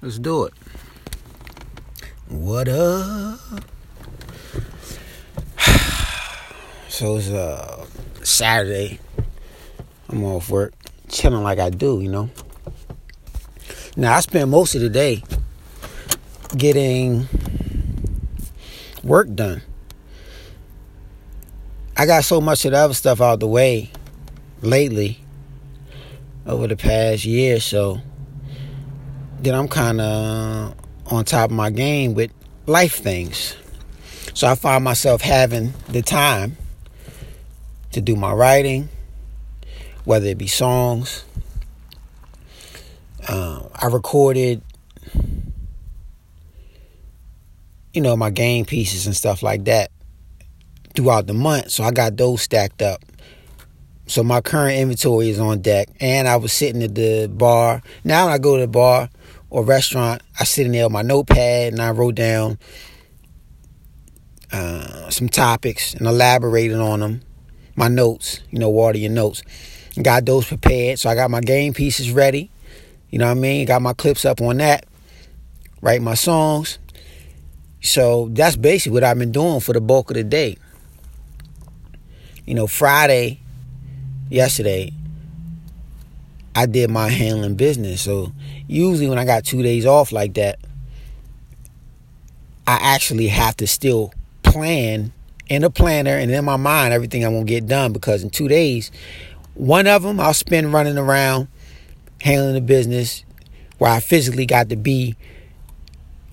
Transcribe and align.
Let's 0.00 0.20
do 0.20 0.44
it. 0.44 0.54
What 2.28 2.68
up? 2.68 3.40
So 6.88 7.16
it's 7.16 7.28
uh 7.28 7.86
Saturday. 8.22 8.98
I'm 10.08 10.24
off 10.24 10.50
work, 10.50 10.74
chilling 11.08 11.44
like 11.44 11.60
I 11.60 11.70
do, 11.70 12.00
you 12.00 12.08
know. 12.08 12.30
Now 13.96 14.16
I 14.16 14.20
spend 14.20 14.50
most 14.50 14.74
of 14.74 14.80
the 14.80 14.88
day 14.88 15.22
getting 16.56 17.28
work 19.04 19.32
done. 19.34 19.62
I 21.96 22.06
got 22.06 22.24
so 22.24 22.40
much 22.40 22.64
of 22.64 22.72
the 22.72 22.78
other 22.78 22.94
stuff 22.94 23.20
out 23.20 23.40
the 23.40 23.48
way 23.48 23.90
lately 24.60 25.20
over 26.46 26.66
the 26.66 26.76
past 26.76 27.24
year 27.24 27.60
so 27.60 28.00
that 29.42 29.54
I'm 29.54 29.68
kind 29.68 30.00
of 30.00 30.74
on 31.06 31.24
top 31.24 31.50
of 31.50 31.56
my 31.56 31.70
game 31.70 32.14
with 32.14 32.32
life 32.66 32.96
things. 32.96 33.56
So 34.34 34.46
I 34.46 34.54
find 34.54 34.84
myself 34.84 35.20
having 35.20 35.72
the 35.88 36.02
time 36.02 36.56
to 37.92 38.00
do 38.00 38.16
my 38.16 38.32
writing, 38.32 38.88
whether 40.04 40.26
it 40.26 40.38
be 40.38 40.46
songs. 40.46 41.24
Uh, 43.26 43.68
I 43.74 43.86
recorded, 43.86 44.62
you 47.92 48.00
know, 48.00 48.16
my 48.16 48.30
game 48.30 48.64
pieces 48.64 49.06
and 49.06 49.16
stuff 49.16 49.42
like 49.42 49.64
that 49.64 49.90
throughout 50.94 51.26
the 51.26 51.34
month. 51.34 51.70
So 51.70 51.84
I 51.84 51.90
got 51.90 52.16
those 52.16 52.42
stacked 52.42 52.82
up. 52.82 53.04
So 54.06 54.22
my 54.22 54.40
current 54.40 54.78
inventory 54.78 55.28
is 55.28 55.38
on 55.38 55.60
deck. 55.60 55.88
And 56.00 56.26
I 56.26 56.36
was 56.36 56.52
sitting 56.52 56.82
at 56.82 56.94
the 56.94 57.28
bar. 57.28 57.82
Now 58.04 58.26
when 58.26 58.34
I 58.34 58.38
go 58.38 58.56
to 58.56 58.62
the 58.62 58.68
bar 58.68 59.10
or 59.50 59.64
restaurant, 59.64 60.22
I 60.38 60.44
sit 60.44 60.66
in 60.66 60.72
there 60.72 60.84
with 60.84 60.92
my 60.92 61.02
notepad 61.02 61.72
and 61.72 61.82
I 61.82 61.90
wrote 61.90 62.14
down 62.14 62.58
uh, 64.52 65.10
some 65.10 65.28
topics 65.28 65.94
and 65.94 66.06
elaborated 66.06 66.78
on 66.78 67.00
them 67.00 67.22
my 67.78 67.88
notes, 67.88 68.40
you 68.50 68.58
know, 68.58 68.68
water 68.68 68.98
your 68.98 69.12
notes. 69.12 69.42
Got 70.02 70.26
those 70.26 70.46
prepared. 70.46 70.98
So 70.98 71.08
I 71.08 71.14
got 71.14 71.30
my 71.30 71.40
game 71.40 71.72
pieces 71.72 72.10
ready. 72.10 72.50
You 73.08 73.20
know 73.20 73.26
what 73.26 73.38
I 73.38 73.40
mean? 73.40 73.66
Got 73.66 73.82
my 73.82 73.92
clips 73.94 74.24
up 74.24 74.40
on 74.40 74.56
that. 74.58 74.84
Write 75.80 76.02
my 76.02 76.14
songs. 76.14 76.78
So 77.80 78.28
that's 78.32 78.56
basically 78.56 78.94
what 78.94 79.04
I've 79.04 79.18
been 79.18 79.30
doing 79.30 79.60
for 79.60 79.72
the 79.72 79.80
bulk 79.80 80.10
of 80.10 80.16
the 80.16 80.24
day. 80.24 80.56
You 82.44 82.54
know, 82.54 82.66
Friday, 82.66 83.40
yesterday, 84.28 84.92
I 86.56 86.66
did 86.66 86.90
my 86.90 87.08
handling 87.08 87.54
business. 87.54 88.02
So 88.02 88.32
usually 88.68 89.08
when 89.08 89.18
I 89.18 89.24
got 89.24 89.44
two 89.44 89.62
days 89.62 89.86
off 89.86 90.12
like 90.12 90.34
that, 90.34 90.60
I 92.66 92.78
actually 92.80 93.28
have 93.28 93.56
to 93.56 93.66
still 93.66 94.12
plan 94.42 95.12
in 95.48 95.64
a 95.64 95.70
planner 95.70 96.10
and 96.12 96.30
in 96.30 96.44
my 96.44 96.56
mind 96.56 96.92
everything 96.92 97.24
I'm 97.24 97.32
gonna 97.32 97.44
get 97.44 97.66
done 97.66 97.92
because 97.92 98.22
in 98.22 98.30
two 98.30 98.46
days, 98.46 98.92
one 99.54 99.86
of 99.86 100.02
them 100.02 100.20
I'll 100.20 100.34
spend 100.34 100.72
running 100.72 100.98
around 100.98 101.48
handling 102.20 102.54
the 102.54 102.60
business 102.60 103.24
where 103.78 103.90
I 103.90 104.00
physically 104.00 104.46
got 104.46 104.68
to 104.68 104.76
be 104.76 105.16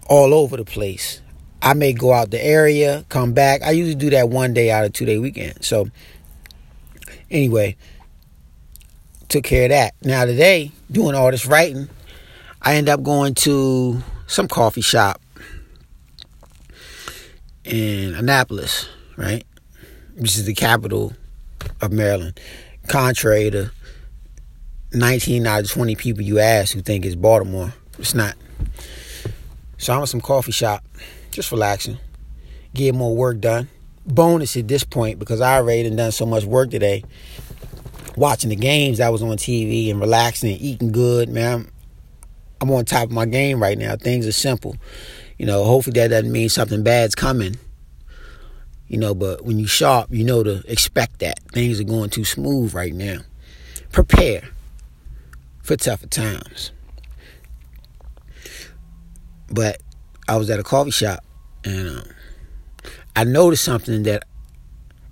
all 0.07 0.33
over 0.33 0.57
the 0.57 0.65
place. 0.65 1.21
I 1.61 1.73
may 1.73 1.93
go 1.93 2.13
out 2.13 2.31
the 2.31 2.43
area, 2.43 3.05
come 3.09 3.33
back. 3.33 3.63
I 3.63 3.71
usually 3.71 3.95
do 3.95 4.09
that 4.11 4.29
one 4.29 4.53
day 4.53 4.69
out 4.69 4.85
of 4.85 4.93
two 4.93 5.05
day 5.05 5.17
weekend. 5.17 5.63
So 5.63 5.87
anyway, 7.31 7.77
took 9.29 9.45
care 9.45 9.63
of 9.63 9.69
that. 9.69 9.95
Now 10.03 10.25
today, 10.25 10.71
doing 10.91 11.15
all 11.15 11.31
this 11.31 11.45
writing, 11.45 11.89
I 12.65 12.75
end 12.75 12.89
up 12.89 13.03
going 13.03 13.35
to 13.35 14.01
some 14.27 14.47
coffee 14.47 14.81
shop 14.81 15.21
in 17.63 18.13
Annapolis 18.15 18.89
right? 19.17 19.45
Which 20.15 20.35
is 20.37 20.45
the 20.45 20.53
capital 20.53 21.13
of 21.81 21.91
Maryland. 21.91 22.39
Contrary 22.87 23.49
to 23.51 23.71
19 24.93 25.45
out 25.47 25.63
of 25.63 25.69
20 25.69 25.95
people 25.95 26.23
you 26.23 26.39
ask 26.39 26.73
who 26.73 26.81
think 26.81 27.05
it's 27.05 27.15
Baltimore, 27.15 27.73
it's 27.97 28.13
not. 28.13 28.35
So 29.77 29.93
I'm 29.93 30.01
at 30.01 30.09
some 30.09 30.21
coffee 30.21 30.51
shop, 30.51 30.83
just 31.31 31.51
relaxing, 31.51 31.97
getting 32.73 32.97
more 32.97 33.15
work 33.15 33.39
done. 33.39 33.69
Bonus 34.05 34.55
at 34.55 34.67
this 34.67 34.83
point 34.83 35.17
because 35.17 35.41
I 35.41 35.55
already 35.55 35.89
done 35.89 36.11
so 36.11 36.25
much 36.25 36.45
work 36.45 36.69
today. 36.69 37.03
Watching 38.15 38.49
the 38.49 38.55
games 38.55 38.99
that 38.99 39.11
was 39.11 39.21
on 39.21 39.35
TV 39.35 39.89
and 39.89 39.99
relaxing 39.99 40.51
and 40.51 40.61
eating 40.61 40.91
good, 40.91 41.27
man. 41.27 41.69
I'm, 42.61 42.71
on 42.71 42.85
top 42.85 43.05
of 43.05 43.11
my 43.11 43.25
game 43.25 43.61
right 43.61 43.77
now. 43.77 43.95
Things 43.95 44.27
are 44.27 44.31
simple. 44.31 44.75
You 45.37 45.45
know, 45.45 45.63
hopefully 45.63 45.99
that 45.99 46.09
doesn't 46.09 46.31
mean 46.31 46.49
something 46.49 46.83
bad's 46.83 47.15
coming 47.15 47.57
you 48.87 48.97
know, 48.97 49.15
but 49.15 49.43
when 49.43 49.57
you 49.57 49.67
sharp, 49.67 50.09
you 50.11 50.23
know 50.23 50.43
to 50.43 50.63
expect 50.71 51.19
that. 51.19 51.39
Things 51.51 51.79
are 51.79 51.85
going 51.85 52.09
too 52.09 52.23
smooth 52.23 52.73
right 52.73 52.93
now. 52.93 53.19
Prepare 53.91 54.43
for 55.63 55.75
tougher 55.75 56.07
times. 56.07 56.71
But 59.49 59.81
I 60.27 60.37
was 60.37 60.49
at 60.49 60.59
a 60.59 60.63
coffee 60.63 60.91
shop 60.91 61.23
and 61.63 61.89
um, 61.89 62.03
I 63.15 63.23
noticed 63.23 63.63
something 63.63 64.03
that 64.03 64.23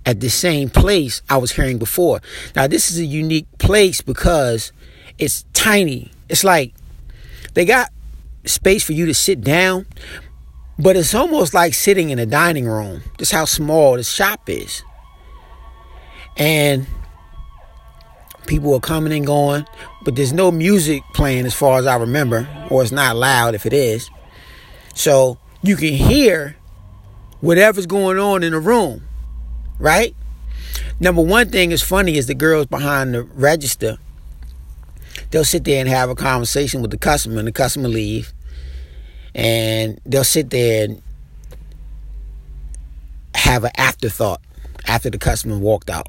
at 0.06 0.20
the 0.20 0.28
same 0.28 0.68
place 0.68 1.22
I 1.28 1.38
was 1.38 1.52
hearing 1.52 1.78
before. 1.78 2.20
Now, 2.54 2.66
this 2.66 2.90
is 2.90 2.98
a 2.98 3.04
unique 3.04 3.46
place 3.58 4.00
because 4.00 4.72
it's 5.18 5.44
tiny. 5.52 6.12
It's 6.28 6.44
like 6.44 6.73
they 7.54 7.64
got 7.64 7.90
space 8.44 8.84
for 8.84 8.92
you 8.92 9.06
to 9.06 9.14
sit 9.14 9.40
down, 9.40 9.86
but 10.78 10.96
it's 10.96 11.14
almost 11.14 11.54
like 11.54 11.74
sitting 11.74 12.10
in 12.10 12.18
a 12.18 12.26
dining 12.26 12.66
room. 12.66 13.02
Just 13.18 13.32
how 13.32 13.44
small 13.44 13.96
this 13.96 14.10
shop 14.10 14.48
is. 14.48 14.82
And 16.36 16.86
people 18.46 18.74
are 18.74 18.80
coming 18.80 19.12
and 19.12 19.26
going, 19.26 19.66
but 20.04 20.16
there's 20.16 20.32
no 20.32 20.50
music 20.50 21.02
playing 21.14 21.46
as 21.46 21.54
far 21.54 21.78
as 21.78 21.86
I 21.86 21.96
remember, 21.96 22.48
or 22.70 22.82
it's 22.82 22.92
not 22.92 23.16
loud 23.16 23.54
if 23.54 23.66
it 23.66 23.72
is. 23.72 24.10
So 24.94 25.38
you 25.62 25.76
can 25.76 25.94
hear 25.94 26.56
whatever's 27.40 27.86
going 27.86 28.18
on 28.18 28.42
in 28.42 28.52
the 28.52 28.60
room, 28.60 29.02
right? 29.78 30.14
Number 31.00 31.22
one 31.22 31.50
thing 31.50 31.70
is 31.70 31.82
funny 31.82 32.16
is 32.16 32.26
the 32.26 32.34
girls 32.34 32.66
behind 32.66 33.14
the 33.14 33.22
register. 33.22 33.98
They'll 35.30 35.44
sit 35.44 35.64
there 35.64 35.80
and 35.80 35.88
have 35.88 36.10
a 36.10 36.14
conversation 36.14 36.82
with 36.82 36.90
the 36.90 36.98
customer, 36.98 37.38
and 37.38 37.48
the 37.48 37.52
customer 37.52 37.88
leave 37.88 38.32
and 39.34 40.00
they'll 40.06 40.24
sit 40.24 40.50
there 40.50 40.84
and 40.84 41.02
have 43.34 43.64
an 43.64 43.72
afterthought 43.76 44.40
after 44.86 45.10
the 45.10 45.18
customer 45.18 45.58
walked 45.58 45.90
out. 45.90 46.06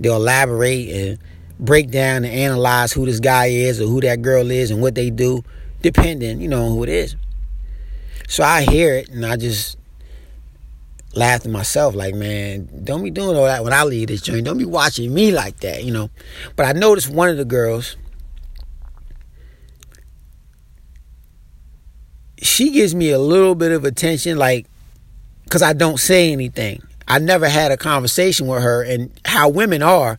They'll 0.00 0.16
elaborate 0.16 0.88
and 0.88 1.18
break 1.60 1.90
down 1.90 2.24
and 2.24 2.26
analyze 2.26 2.92
who 2.92 3.06
this 3.06 3.20
guy 3.20 3.46
is 3.46 3.80
or 3.80 3.86
who 3.86 4.00
that 4.00 4.22
girl 4.22 4.50
is 4.50 4.70
and 4.70 4.82
what 4.82 4.94
they 4.94 5.10
do, 5.10 5.44
depending, 5.82 6.40
you 6.40 6.48
know, 6.48 6.70
who 6.70 6.82
it 6.82 6.88
is. 6.88 7.16
So 8.28 8.42
I 8.44 8.62
hear 8.62 8.94
it 8.94 9.08
and 9.08 9.24
I 9.24 9.36
just 9.36 9.76
laugh 11.14 11.42
to 11.42 11.48
myself, 11.48 11.94
like, 11.94 12.14
man, 12.14 12.68
don't 12.84 13.02
be 13.02 13.10
doing 13.10 13.36
all 13.36 13.44
that 13.44 13.64
when 13.64 13.72
I 13.72 13.84
leave 13.84 14.08
this 14.08 14.20
joint. 14.20 14.44
Don't 14.44 14.58
be 14.58 14.64
watching 14.64 15.12
me 15.12 15.32
like 15.32 15.60
that, 15.60 15.84
you 15.84 15.92
know. 15.92 16.10
But 16.56 16.66
I 16.66 16.72
noticed 16.72 17.08
one 17.08 17.28
of 17.28 17.36
the 17.36 17.44
girls 17.44 17.96
she 22.40 22.70
gives 22.70 22.94
me 22.94 23.10
a 23.10 23.18
little 23.18 23.54
bit 23.54 23.72
of 23.72 23.84
attention, 23.84 24.38
like, 24.38 24.66
because 25.44 25.62
I 25.62 25.72
don't 25.72 25.98
say 25.98 26.32
anything. 26.32 26.82
I 27.06 27.18
never 27.18 27.48
had 27.48 27.72
a 27.72 27.76
conversation 27.76 28.46
with 28.46 28.62
her, 28.62 28.82
and 28.82 29.10
how 29.24 29.48
women 29.48 29.82
are. 29.82 30.18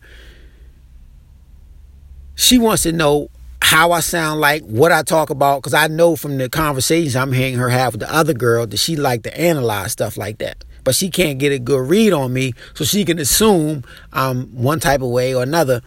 She 2.34 2.58
wants 2.58 2.82
to 2.82 2.92
know 2.92 3.30
how 3.62 3.92
I 3.92 4.00
sound 4.00 4.40
like, 4.40 4.62
what 4.64 4.90
I 4.90 5.02
talk 5.02 5.30
about, 5.30 5.58
because 5.58 5.74
I 5.74 5.86
know 5.86 6.16
from 6.16 6.38
the 6.38 6.48
conversations 6.48 7.14
I'm 7.14 7.32
hearing 7.32 7.56
her 7.56 7.68
have 7.68 7.92
with 7.92 8.00
the 8.00 8.12
other 8.12 8.32
girl 8.32 8.66
that 8.66 8.78
she 8.78 8.96
like 8.96 9.22
to 9.22 9.40
analyze 9.40 9.92
stuff 9.92 10.16
like 10.16 10.38
that. 10.38 10.64
But 10.90 10.96
she 10.96 11.08
can't 11.08 11.38
get 11.38 11.52
a 11.52 11.60
good 11.60 11.88
read 11.88 12.12
on 12.12 12.32
me, 12.32 12.52
so 12.74 12.84
she 12.84 13.04
can 13.04 13.20
assume 13.20 13.84
I'm 14.12 14.48
one 14.60 14.80
type 14.80 15.02
of 15.02 15.10
way 15.10 15.32
or 15.32 15.44
another. 15.44 15.82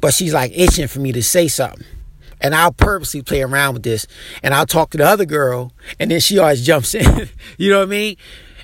But 0.00 0.14
she's 0.14 0.32
like 0.32 0.52
itching 0.54 0.86
for 0.86 1.00
me 1.00 1.10
to 1.10 1.20
say 1.20 1.48
something. 1.48 1.84
And 2.40 2.54
I'll 2.54 2.70
purposely 2.70 3.22
play 3.22 3.42
around 3.42 3.74
with 3.74 3.82
this. 3.82 4.06
And 4.40 4.54
I'll 4.54 4.66
talk 4.66 4.90
to 4.90 4.98
the 4.98 5.04
other 5.04 5.24
girl. 5.24 5.72
And 5.98 6.12
then 6.12 6.20
she 6.20 6.38
always 6.38 6.64
jumps 6.64 6.94
in. 6.94 7.28
you 7.58 7.70
know 7.70 7.80
what 7.80 7.88
I 7.88 7.90
mean? 7.90 8.16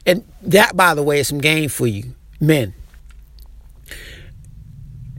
And 0.07 0.25
that, 0.43 0.77
by 0.77 0.95
the 0.95 1.03
way, 1.03 1.19
is 1.19 1.27
some 1.27 1.41
game 1.41 1.69
for 1.69 1.89
you, 1.89 2.15
men. 2.39 2.73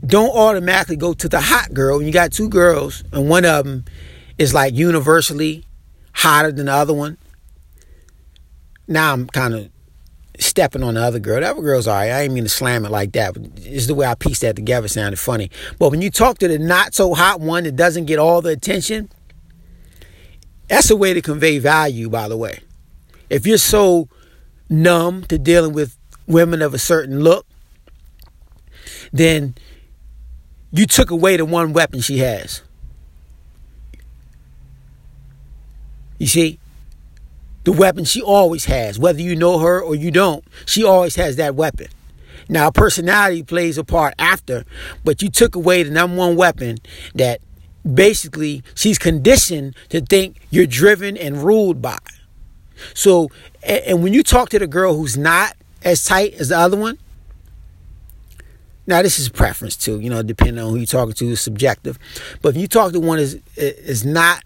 Don't 0.06 0.34
automatically 0.34 0.96
go 0.96 1.12
to 1.12 1.28
the 1.28 1.42
hot 1.42 1.74
girl 1.74 1.98
when 1.98 2.06
you 2.06 2.12
got 2.14 2.32
two 2.32 2.48
girls 2.48 3.04
and 3.12 3.28
one 3.28 3.44
of 3.44 3.66
them 3.66 3.84
is 4.38 4.54
like 4.54 4.72
universally 4.72 5.66
hotter 6.14 6.52
than 6.52 6.64
the 6.64 6.72
other 6.72 6.94
one. 6.94 7.18
Now 8.88 9.12
I'm 9.12 9.26
kind 9.26 9.52
of 9.52 9.70
stepping 10.40 10.82
on 10.82 10.94
the 10.94 11.02
other 11.02 11.18
girl. 11.18 11.40
The 11.40 11.50
other 11.50 11.62
girl's 11.62 11.86
all 11.86 11.94
right. 11.94 12.10
I 12.10 12.22
ain't 12.22 12.32
mean 12.32 12.44
to 12.44 12.48
slam 12.48 12.84
it 12.84 12.90
like 12.90 13.12
that, 13.12 13.36
it's 13.56 13.86
the 13.86 13.94
way 13.94 14.06
I 14.06 14.14
pieced 14.14 14.40
that 14.42 14.56
together 14.56 14.88
sounded 14.88 15.18
funny. 15.18 15.50
But 15.78 15.90
when 15.90 16.02
you 16.02 16.10
talk 16.10 16.38
to 16.38 16.48
the 16.48 16.58
not 16.58 16.94
so 16.94 17.14
hot 17.14 17.40
one 17.40 17.64
that 17.64 17.76
doesn't 17.76 18.06
get 18.06 18.18
all 18.18 18.40
the 18.42 18.50
attention, 18.50 19.10
That's 20.68 20.88
a 20.88 20.96
way 20.96 21.14
to 21.14 21.20
convey 21.20 21.58
value, 21.58 22.08
by 22.08 22.28
the 22.28 22.36
way. 22.36 22.60
If 23.28 23.44
you're 23.44 23.58
so 23.58 24.08
numb 24.68 25.24
to 25.24 25.36
dealing 25.36 25.72
with 25.72 25.98
women 26.28 26.62
of 26.62 26.74
a 26.74 26.78
certain 26.78 27.20
look, 27.20 27.44
then 29.12 29.56
you 30.72 30.86
took 30.86 31.10
away 31.10 31.36
the 31.36 31.44
one 31.44 31.72
weapon 31.72 32.00
she 32.00 32.18
has. 32.18 32.62
You 36.18 36.28
see? 36.28 36.60
The 37.70 37.76
weapon 37.76 38.04
she 38.04 38.20
always 38.20 38.64
has, 38.64 38.98
whether 38.98 39.20
you 39.20 39.36
know 39.36 39.60
her 39.60 39.80
or 39.80 39.94
you 39.94 40.10
don't, 40.10 40.42
she 40.66 40.82
always 40.82 41.14
has 41.14 41.36
that 41.36 41.54
weapon. 41.54 41.86
Now, 42.48 42.68
personality 42.72 43.44
plays 43.44 43.78
a 43.78 43.84
part 43.84 44.12
after, 44.18 44.64
but 45.04 45.22
you 45.22 45.30
took 45.30 45.54
away 45.54 45.84
the 45.84 45.92
number 45.92 46.16
one 46.16 46.34
weapon 46.34 46.78
that 47.14 47.40
basically 47.94 48.64
she's 48.74 48.98
conditioned 48.98 49.76
to 49.90 50.00
think 50.00 50.38
you're 50.50 50.66
driven 50.66 51.16
and 51.16 51.44
ruled 51.44 51.80
by. 51.80 51.98
So, 52.92 53.30
and 53.62 54.02
when 54.02 54.14
you 54.14 54.24
talk 54.24 54.48
to 54.48 54.58
the 54.58 54.66
girl 54.66 54.96
who's 54.96 55.16
not 55.16 55.54
as 55.84 56.02
tight 56.02 56.34
as 56.40 56.48
the 56.48 56.58
other 56.58 56.76
one, 56.76 56.98
now 58.88 59.00
this 59.00 59.20
is 59.20 59.28
preference 59.28 59.76
too, 59.76 60.00
you 60.00 60.10
know, 60.10 60.24
depending 60.24 60.58
on 60.58 60.70
who 60.70 60.76
you're 60.76 60.86
talking 60.86 61.14
to, 61.14 61.28
is 61.28 61.40
subjective. 61.40 62.00
But 62.42 62.56
if 62.56 62.60
you 62.60 62.66
talk 62.66 62.90
to 62.94 62.98
one 62.98 63.20
is 63.20 63.38
is 63.54 64.04
not 64.04 64.42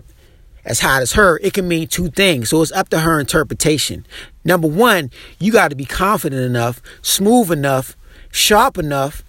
as 0.65 0.81
hot 0.81 1.03
as 1.03 1.13
her, 1.13 1.39
it 1.43 1.53
can 1.53 1.69
mean 1.69 1.89
two 1.89 2.09
things. 2.09 2.51
So 2.51 2.63
it's 2.63 2.73
up 2.73 2.89
to 2.91 3.01
her 3.01 3.21
interpretation. 3.21 4.07
Number 4.45 4.69
one, 4.69 5.11
you 5.39 5.53
got 5.53 5.69
to 5.69 5.77
be 5.77 5.85
confident 5.85 6.43
enough, 6.43 6.81
smooth 7.03 7.51
enough, 7.51 7.97
sharp 8.31 8.79
enough, 8.79 9.23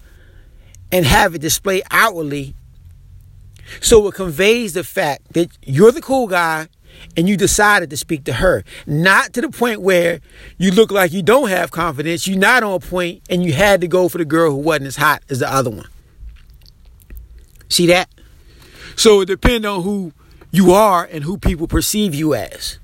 and 0.90 1.04
have 1.04 1.34
it 1.34 1.40
displayed 1.40 1.82
outwardly 1.90 2.54
so 3.80 4.06
it 4.08 4.14
conveys 4.14 4.74
the 4.74 4.84
fact 4.84 5.32
that 5.34 5.48
you're 5.62 5.92
the 5.92 6.00
cool 6.00 6.26
guy 6.26 6.68
and 7.16 7.28
you 7.28 7.36
decided 7.36 7.90
to 7.90 7.96
speak 7.96 8.24
to 8.24 8.34
her. 8.34 8.64
Not 8.86 9.32
to 9.34 9.40
the 9.40 9.50
point 9.50 9.82
where 9.82 10.20
you 10.58 10.70
look 10.70 10.90
like 10.90 11.12
you 11.12 11.22
don't 11.22 11.48
have 11.48 11.70
confidence, 11.70 12.26
you're 12.26 12.38
not 12.38 12.62
on 12.62 12.80
point, 12.80 13.22
and 13.28 13.44
you 13.44 13.52
had 13.52 13.80
to 13.82 13.88
go 13.88 14.08
for 14.08 14.18
the 14.18 14.24
girl 14.24 14.50
who 14.50 14.58
wasn't 14.58 14.86
as 14.86 14.96
hot 14.96 15.22
as 15.28 15.40
the 15.40 15.52
other 15.52 15.70
one. 15.70 15.88
See 17.68 17.86
that? 17.86 18.08
So 18.94 19.20
it 19.20 19.26
depends 19.26 19.66
on 19.66 19.82
who 19.82 20.12
you 20.56 20.72
are 20.72 21.04
and 21.04 21.24
who 21.24 21.38
people 21.38 21.68
perceive 21.68 22.14
you 22.14 22.34
as. 22.34 22.78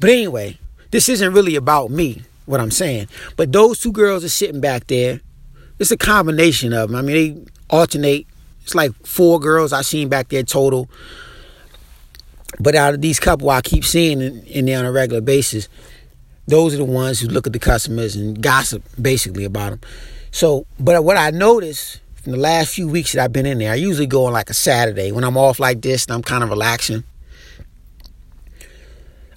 But 0.00 0.10
anyway, 0.10 0.58
this 0.90 1.08
isn't 1.08 1.32
really 1.32 1.56
about 1.56 1.90
me, 1.90 2.22
what 2.46 2.60
I'm 2.60 2.70
saying. 2.70 3.08
But 3.36 3.52
those 3.52 3.80
two 3.80 3.92
girls 3.92 4.24
are 4.24 4.28
sitting 4.28 4.60
back 4.60 4.86
there. 4.86 5.20
It's 5.78 5.90
a 5.90 5.96
combination 5.96 6.72
of 6.72 6.90
them. 6.90 6.98
I 6.98 7.02
mean, 7.02 7.14
they 7.36 7.50
alternate. 7.70 8.26
It's 8.62 8.74
like 8.74 8.92
four 9.06 9.40
girls 9.40 9.72
I 9.72 9.82
seen 9.82 10.08
back 10.08 10.28
there 10.28 10.42
total. 10.42 10.88
But 12.60 12.74
out 12.74 12.94
of 12.94 13.00
these 13.00 13.20
couple 13.20 13.50
I 13.50 13.60
keep 13.60 13.84
seeing 13.84 14.20
in, 14.20 14.42
in 14.44 14.66
there 14.66 14.78
on 14.78 14.84
a 14.84 14.92
regular 14.92 15.20
basis, 15.20 15.68
those 16.46 16.74
are 16.74 16.78
the 16.78 16.84
ones 16.84 17.20
who 17.20 17.28
look 17.28 17.46
at 17.46 17.52
the 17.52 17.58
customers 17.58 18.16
and 18.16 18.42
gossip 18.42 18.82
basically 19.00 19.44
about 19.44 19.70
them. 19.70 19.80
So, 20.30 20.66
but 20.80 21.04
what 21.04 21.16
I 21.16 21.30
noticed 21.30 22.00
from 22.22 22.32
the 22.32 22.38
last 22.38 22.74
few 22.74 22.88
weeks 22.88 23.12
that 23.12 23.22
I've 23.22 23.32
been 23.32 23.46
in 23.46 23.58
there, 23.58 23.72
I 23.72 23.76
usually 23.76 24.06
go 24.06 24.26
on 24.26 24.32
like 24.32 24.50
a 24.50 24.54
Saturday 24.54 25.12
when 25.12 25.24
I'm 25.24 25.36
off 25.36 25.58
like 25.58 25.80
this 25.80 26.04
and 26.06 26.14
I'm 26.14 26.22
kind 26.22 26.42
of 26.42 26.50
relaxing. 26.50 27.04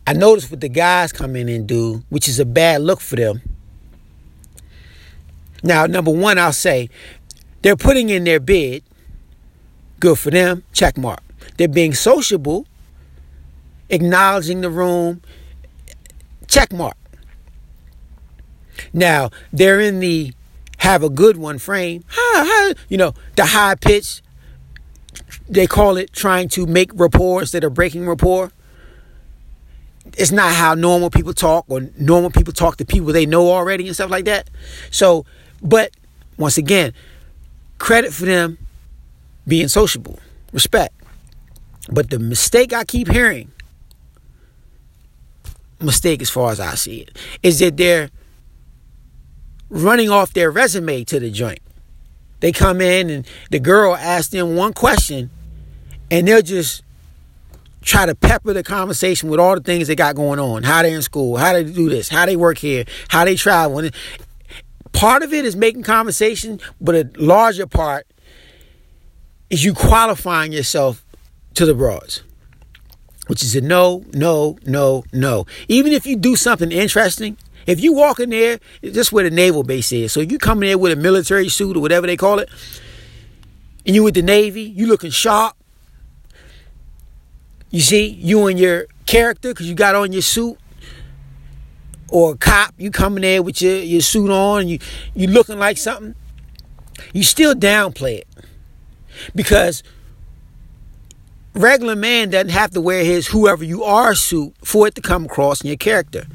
I 0.06 0.14
notice 0.14 0.50
what 0.50 0.62
the 0.62 0.70
guys 0.70 1.12
come 1.12 1.36
in 1.36 1.48
and 1.48 1.68
do, 1.68 2.04
which 2.10 2.28
is 2.28 2.40
a 2.40 2.46
bad 2.46 2.82
look 2.82 3.00
for 3.00 3.16
them. 3.16 3.42
Now, 5.64 5.86
number 5.86 6.12
one, 6.12 6.40
I'll 6.40 6.54
say 6.54 6.90
they're 7.62 7.76
putting 7.76 8.10
in 8.10 8.24
their 8.24 8.40
bid. 8.40 8.84
Good 10.00 10.18
for 10.18 10.32
them. 10.32 10.64
Check 10.74 10.98
mark. 10.98 11.22
They're 11.58 11.68
being 11.68 11.94
sociable 11.94 12.66
acknowledging 13.92 14.62
the 14.62 14.70
room, 14.70 15.22
check 16.48 16.74
mark. 16.74 16.98
Now, 18.94 19.30
they're 19.54 19.80
in 19.80 20.00
the 20.00 20.34
have 20.82 21.04
a 21.04 21.10
good 21.10 21.38
one 21.38 21.60
frame, 21.60 22.04
you 22.90 22.98
know, 22.98 23.14
the 23.36 23.46
high 23.46 23.76
pitch, 23.76 24.24
they 25.48 25.68
call 25.68 25.96
it 25.96 26.12
trying 26.12 26.50
to 26.50 26.66
make 26.66 26.90
rapport 26.96 27.42
instead 27.42 27.64
of 27.64 27.76
breaking 27.76 28.08
rapport. 28.08 28.52
It's 30.18 30.32
not 30.32 30.54
how 30.54 30.74
normal 30.74 31.12
people 31.12 31.36
talk 31.36 31.66
or 31.68 31.82
normal 32.00 32.32
people 32.32 32.52
talk 32.52 32.78
to 32.78 32.86
people 32.86 33.14
they 33.14 33.28
know 33.28 33.52
already 33.52 33.86
and 33.86 33.94
stuff 33.94 34.10
like 34.10 34.26
that. 34.26 34.50
So, 34.90 35.24
but 35.62 35.92
once 36.38 36.58
again, 36.58 36.94
credit 37.78 38.12
for 38.12 38.26
them 38.26 38.58
being 39.46 39.68
sociable, 39.68 40.18
respect. 40.52 40.96
But 41.92 42.10
the 42.10 42.18
mistake 42.18 42.74
I 42.74 42.86
keep 42.86 43.08
hearing 43.08 43.52
mistake 45.80 46.24
as 46.24 46.32
far 46.32 46.52
as 46.52 46.60
I 46.60 46.74
see 46.74 47.02
it 47.02 47.16
is 47.44 47.60
that 47.60 47.78
they're 47.78 48.10
running 49.72 50.10
off 50.10 50.34
their 50.34 50.52
resume 50.52 51.04
to 51.06 51.20
the 51.20 51.32
joint. 51.32 51.60
They 52.42 52.52
come 52.52 52.82
in 52.82 53.10
and 53.10 53.28
the 53.50 53.60
girl 53.60 53.96
asks 53.96 54.30
them 54.30 54.56
one 54.56 54.74
question 54.74 55.32
and 56.12 56.28
they'll 56.28 56.42
just 56.42 56.84
try 57.82 58.06
to 58.06 58.14
pepper 58.14 58.54
the 58.54 58.64
conversation 58.64 59.30
with 59.30 59.40
all 59.40 59.56
the 59.56 59.62
things 59.62 59.88
they 59.88 59.96
got 59.96 60.16
going 60.16 60.40
on. 60.40 60.64
How 60.64 60.84
they 60.84 60.94
in 60.94 61.02
school, 61.02 61.38
how 61.38 61.54
they 61.54 61.64
do 61.64 61.90
this, 61.90 62.10
how 62.10 62.26
they 62.26 62.36
work 62.36 62.58
here, 62.58 62.86
how 63.08 63.26
they 63.26 63.36
travel. 63.36 63.80
And 63.80 63.96
part 64.92 65.24
of 65.24 65.34
it 65.34 65.46
is 65.46 65.56
making 65.56 65.84
conversation, 65.84 66.60
but 66.80 66.96
a 66.96 67.10
larger 67.18 67.66
part 67.66 68.06
is 69.50 69.64
you 69.64 69.74
qualifying 69.74 70.52
yourself 70.52 71.06
to 71.56 71.66
the 71.66 71.74
broads 71.74 72.24
which 73.28 73.44
is 73.44 73.56
a 73.56 73.62
no, 73.62 74.04
no, 74.14 74.58
no, 74.66 75.06
no. 75.14 75.46
Even 75.70 75.94
if 75.94 76.06
you 76.06 76.18
do 76.18 76.36
something 76.36 76.70
interesting, 76.70 77.38
if 77.68 77.80
you 77.80 77.94
walk 77.94 78.20
in 78.20 78.30
there, 78.30 78.60
just 78.84 79.12
where 79.12 79.24
the 79.24 79.36
naval 79.36 79.64
base 79.64 79.92
is. 79.92 80.12
So 80.12 80.20
if 80.20 80.32
you 80.32 80.38
come 80.38 80.64
in 80.64 80.70
there 80.70 80.78
with 80.78 80.92
a 80.92 80.96
military 80.96 81.50
suit 81.50 81.78
or 81.78 81.80
whatever 81.80 82.08
they 82.08 82.18
call 82.18 82.40
it, 82.40 82.50
and 83.86 83.96
you 83.96 84.04
with 84.04 84.14
the 84.14 84.22
Navy, 84.22 84.64
you 84.64 84.88
looking 84.88 85.12
sharp. 85.12 85.56
You 87.70 87.80
see, 87.80 88.08
you 88.08 88.48
and 88.48 88.60
your 88.60 88.88
character, 89.06 89.50
because 89.50 89.68
you 89.68 89.76
got 89.76 89.96
on 89.96 90.12
your 90.12 90.22
suit, 90.22 90.58
or 92.10 92.34
a 92.34 92.38
cop, 92.38 92.74
you 92.78 92.92
coming 92.92 93.22
there 93.22 93.42
with 93.42 93.62
your, 93.62 93.78
your 93.78 94.02
suit 94.02 94.30
on, 94.30 94.62
and 94.62 94.70
you 94.70 94.80
you 95.16 95.28
looking 95.28 95.58
like 95.58 95.78
something. 95.78 96.16
You 97.14 97.24
still 97.24 97.56
downplay 97.56 98.20
it 98.20 98.28
because 99.34 99.84
regular 101.54 101.96
man 101.96 102.30
doesn't 102.30 102.50
have 102.50 102.72
to 102.72 102.82
wear 102.82 103.04
his 103.04 103.28
whoever 103.28 103.64
you 103.64 103.84
are 103.84 104.16
suit 104.16 104.54
for 104.64 104.88
it 104.88 104.96
to 104.96 105.02
come 105.02 105.26
across 105.26 105.62
in 105.62 105.68
your 105.68 105.78
character. 105.78 106.26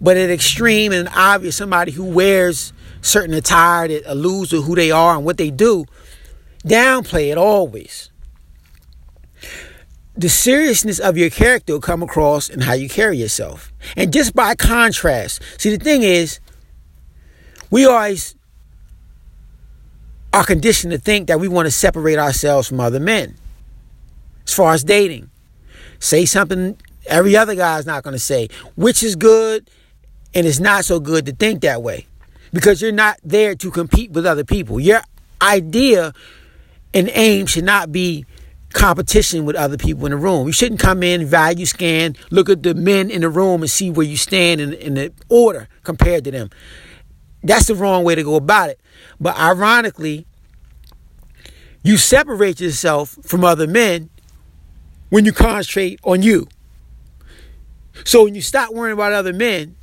But 0.00 0.16
an 0.16 0.30
extreme 0.30 0.92
and 0.92 1.08
obvious, 1.14 1.56
somebody 1.56 1.92
who 1.92 2.04
wears 2.04 2.72
certain 3.00 3.34
attire 3.34 3.88
that 3.88 4.02
alludes 4.06 4.50
to 4.50 4.62
who 4.62 4.74
they 4.74 4.90
are 4.90 5.16
and 5.16 5.24
what 5.24 5.38
they 5.38 5.50
do, 5.50 5.86
downplay 6.64 7.30
it 7.30 7.38
always. 7.38 8.10
The 10.16 10.28
seriousness 10.28 10.98
of 10.98 11.16
your 11.16 11.30
character 11.30 11.74
will 11.74 11.80
come 11.80 12.02
across 12.02 12.48
in 12.48 12.60
how 12.60 12.72
you 12.72 12.88
carry 12.88 13.18
yourself. 13.18 13.72
And 13.96 14.12
just 14.12 14.34
by 14.34 14.56
contrast, 14.56 15.40
see, 15.58 15.74
the 15.74 15.82
thing 15.82 16.02
is, 16.02 16.40
we 17.70 17.86
always 17.86 18.34
are 20.32 20.44
conditioned 20.44 20.90
to 20.92 20.98
think 20.98 21.28
that 21.28 21.38
we 21.40 21.48
want 21.48 21.66
to 21.66 21.70
separate 21.70 22.18
ourselves 22.18 22.68
from 22.68 22.80
other 22.80 23.00
men 23.00 23.37
as 24.48 24.54
far 24.54 24.72
as 24.72 24.82
dating. 24.82 25.30
Say 26.00 26.24
something 26.24 26.76
every 27.06 27.36
other 27.36 27.54
guy 27.54 27.78
is 27.78 27.86
not 27.86 28.02
going 28.02 28.14
to 28.14 28.18
say, 28.18 28.48
which 28.76 29.02
is 29.02 29.14
good 29.14 29.68
and 30.34 30.46
it's 30.46 30.58
not 30.58 30.84
so 30.84 30.98
good 31.00 31.26
to 31.26 31.32
think 31.32 31.60
that 31.62 31.82
way 31.82 32.06
because 32.52 32.80
you're 32.80 32.92
not 32.92 33.18
there 33.22 33.54
to 33.54 33.70
compete 33.70 34.10
with 34.10 34.24
other 34.24 34.44
people. 34.44 34.80
Your 34.80 35.02
idea 35.42 36.12
and 36.94 37.10
aim 37.12 37.46
should 37.46 37.64
not 37.64 37.92
be 37.92 38.24
competition 38.72 39.44
with 39.44 39.56
other 39.56 39.76
people 39.76 40.06
in 40.06 40.12
the 40.12 40.16
room. 40.16 40.46
You 40.46 40.52
shouldn't 40.52 40.80
come 40.80 41.02
in, 41.02 41.26
value 41.26 41.66
scan, 41.66 42.16
look 42.30 42.48
at 42.48 42.62
the 42.62 42.74
men 42.74 43.10
in 43.10 43.20
the 43.22 43.28
room 43.28 43.62
and 43.62 43.70
see 43.70 43.90
where 43.90 44.06
you 44.06 44.16
stand 44.16 44.60
in, 44.60 44.72
in 44.74 44.94
the 44.94 45.12
order 45.28 45.68
compared 45.84 46.24
to 46.24 46.30
them. 46.30 46.50
That's 47.42 47.66
the 47.66 47.74
wrong 47.74 48.04
way 48.04 48.14
to 48.14 48.22
go 48.22 48.34
about 48.36 48.70
it. 48.70 48.80
But 49.20 49.38
ironically, 49.38 50.26
you 51.82 51.96
separate 51.96 52.60
yourself 52.60 53.16
from 53.22 53.44
other 53.44 53.66
men 53.66 54.10
when 55.10 55.24
you 55.24 55.32
concentrate 55.32 56.00
on 56.02 56.22
you. 56.22 56.48
So 58.04 58.24
when 58.24 58.34
you 58.34 58.42
stop 58.42 58.72
worrying 58.72 58.94
about 58.94 59.12
other 59.12 59.32
men 59.32 59.76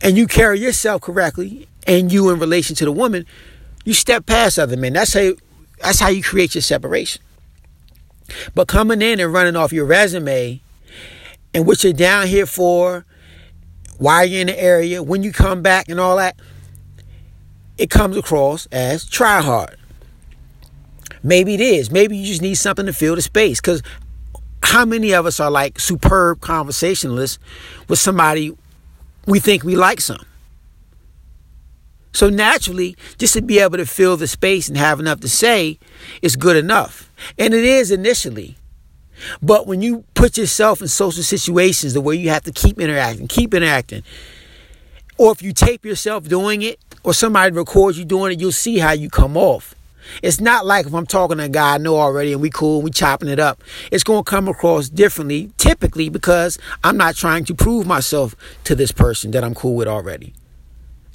and 0.00 0.16
you 0.16 0.26
carry 0.26 0.60
yourself 0.60 1.02
correctly 1.02 1.68
and 1.86 2.12
you 2.12 2.30
in 2.30 2.38
relation 2.38 2.76
to 2.76 2.84
the 2.84 2.92
woman, 2.92 3.26
you 3.84 3.94
step 3.94 4.26
past 4.26 4.58
other 4.58 4.76
men. 4.76 4.92
That's 4.92 5.14
how 5.14 5.20
you, 5.20 5.38
that's 5.80 6.00
how 6.00 6.08
you 6.08 6.22
create 6.22 6.54
your 6.54 6.62
separation. 6.62 7.22
But 8.54 8.68
coming 8.68 9.00
in 9.00 9.20
and 9.20 9.32
running 9.32 9.56
off 9.56 9.72
your 9.72 9.86
resume 9.86 10.60
and 11.54 11.66
what 11.66 11.82
you're 11.82 11.92
down 11.92 12.26
here 12.26 12.46
for, 12.46 13.06
why 13.96 14.24
you're 14.24 14.42
in 14.42 14.48
the 14.48 14.60
area, 14.60 15.02
when 15.02 15.22
you 15.22 15.32
come 15.32 15.62
back 15.62 15.88
and 15.88 15.98
all 15.98 16.16
that, 16.16 16.38
it 17.78 17.90
comes 17.90 18.16
across 18.16 18.66
as 18.66 19.06
try 19.06 19.40
hard. 19.40 19.76
Maybe 21.22 21.54
it 21.54 21.60
is. 21.60 21.90
Maybe 21.90 22.16
you 22.16 22.26
just 22.26 22.42
need 22.42 22.54
something 22.54 22.86
to 22.86 22.92
fill 22.92 23.14
the 23.14 23.22
space. 23.22 23.60
Because 23.60 23.82
how 24.62 24.84
many 24.84 25.12
of 25.12 25.26
us 25.26 25.40
are 25.40 25.50
like 25.50 25.78
superb 25.80 26.40
conversationalists 26.40 27.38
with 27.88 27.98
somebody 27.98 28.56
we 29.26 29.40
think 29.40 29.64
we 29.64 29.76
like 29.76 30.00
some? 30.00 30.24
So 32.12 32.28
naturally, 32.28 32.96
just 33.18 33.34
to 33.34 33.42
be 33.42 33.58
able 33.60 33.76
to 33.76 33.86
fill 33.86 34.16
the 34.16 34.26
space 34.26 34.68
and 34.68 34.76
have 34.76 34.98
enough 34.98 35.20
to 35.20 35.28
say 35.28 35.78
is 36.22 36.36
good 36.36 36.56
enough. 36.56 37.10
And 37.38 37.54
it 37.54 37.64
is 37.64 37.90
initially. 37.90 38.56
But 39.42 39.66
when 39.66 39.82
you 39.82 40.04
put 40.14 40.38
yourself 40.38 40.80
in 40.80 40.88
social 40.88 41.22
situations 41.22 41.94
the 41.94 42.00
way 42.00 42.16
you 42.16 42.30
have 42.30 42.44
to 42.44 42.52
keep 42.52 42.80
interacting, 42.80 43.28
keep 43.28 43.52
interacting, 43.54 44.02
or 45.16 45.32
if 45.32 45.42
you 45.42 45.52
tape 45.52 45.84
yourself 45.84 46.28
doing 46.28 46.62
it, 46.62 46.78
or 47.04 47.14
somebody 47.14 47.54
records 47.54 47.98
you 47.98 48.04
doing 48.04 48.32
it, 48.32 48.40
you'll 48.40 48.52
see 48.52 48.78
how 48.78 48.92
you 48.92 49.08
come 49.08 49.36
off. 49.36 49.74
It's 50.22 50.40
not 50.40 50.66
like 50.66 50.86
if 50.86 50.94
I'm 50.94 51.06
talking 51.06 51.38
to 51.38 51.44
a 51.44 51.48
guy 51.48 51.74
I 51.74 51.78
know 51.78 51.96
already 51.96 52.32
and 52.32 52.42
we 52.42 52.50
cool, 52.50 52.82
we 52.82 52.90
chopping 52.90 53.28
it 53.28 53.38
up. 53.38 53.62
It's 53.90 54.04
going 54.04 54.24
to 54.24 54.30
come 54.30 54.48
across 54.48 54.88
differently, 54.88 55.52
typically 55.56 56.08
because 56.08 56.58
I'm 56.84 56.96
not 56.96 57.14
trying 57.16 57.44
to 57.46 57.54
prove 57.54 57.86
myself 57.86 58.34
to 58.64 58.74
this 58.74 58.92
person 58.92 59.30
that 59.32 59.44
I'm 59.44 59.54
cool 59.54 59.74
with 59.74 59.88
already. 59.88 60.34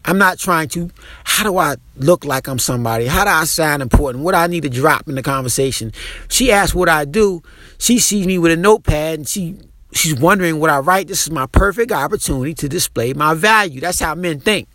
I'm 0.05 0.17
not 0.17 0.37
trying 0.37 0.67
to, 0.69 0.91
how 1.23 1.43
do 1.43 1.57
I 1.57 1.75
look 1.95 2.25
like 2.25 2.47
I'm 2.47 2.59
somebody? 2.59 3.07
How 3.07 3.23
do 3.23 3.29
I 3.29 3.45
sound 3.45 3.81
important? 3.81 4.23
What 4.23 4.33
do 4.33 4.37
I 4.37 4.47
need 4.47 4.63
to 4.63 4.69
drop 4.69 5.07
in 5.07 5.15
the 5.15 5.23
conversation? 5.23 5.93
She 6.27 6.51
asks 6.51 6.75
what 6.75 6.89
I 6.89 7.05
do. 7.05 7.41
She 7.77 7.99
sees 7.99 8.27
me 8.27 8.37
with 8.37 8.51
a 8.51 8.57
notepad 8.57 9.19
and 9.19 9.27
she 9.27 9.57
she's 9.93 10.15
wondering 10.15 10.59
what 10.59 10.69
I 10.69 10.79
write. 10.79 11.07
This 11.07 11.23
is 11.23 11.31
my 11.31 11.45
perfect 11.45 11.91
opportunity 11.91 12.53
to 12.55 12.67
display 12.67 13.13
my 13.13 13.33
value. 13.33 13.79
That's 13.79 13.99
how 13.99 14.15
men 14.15 14.39
think. 14.39 14.67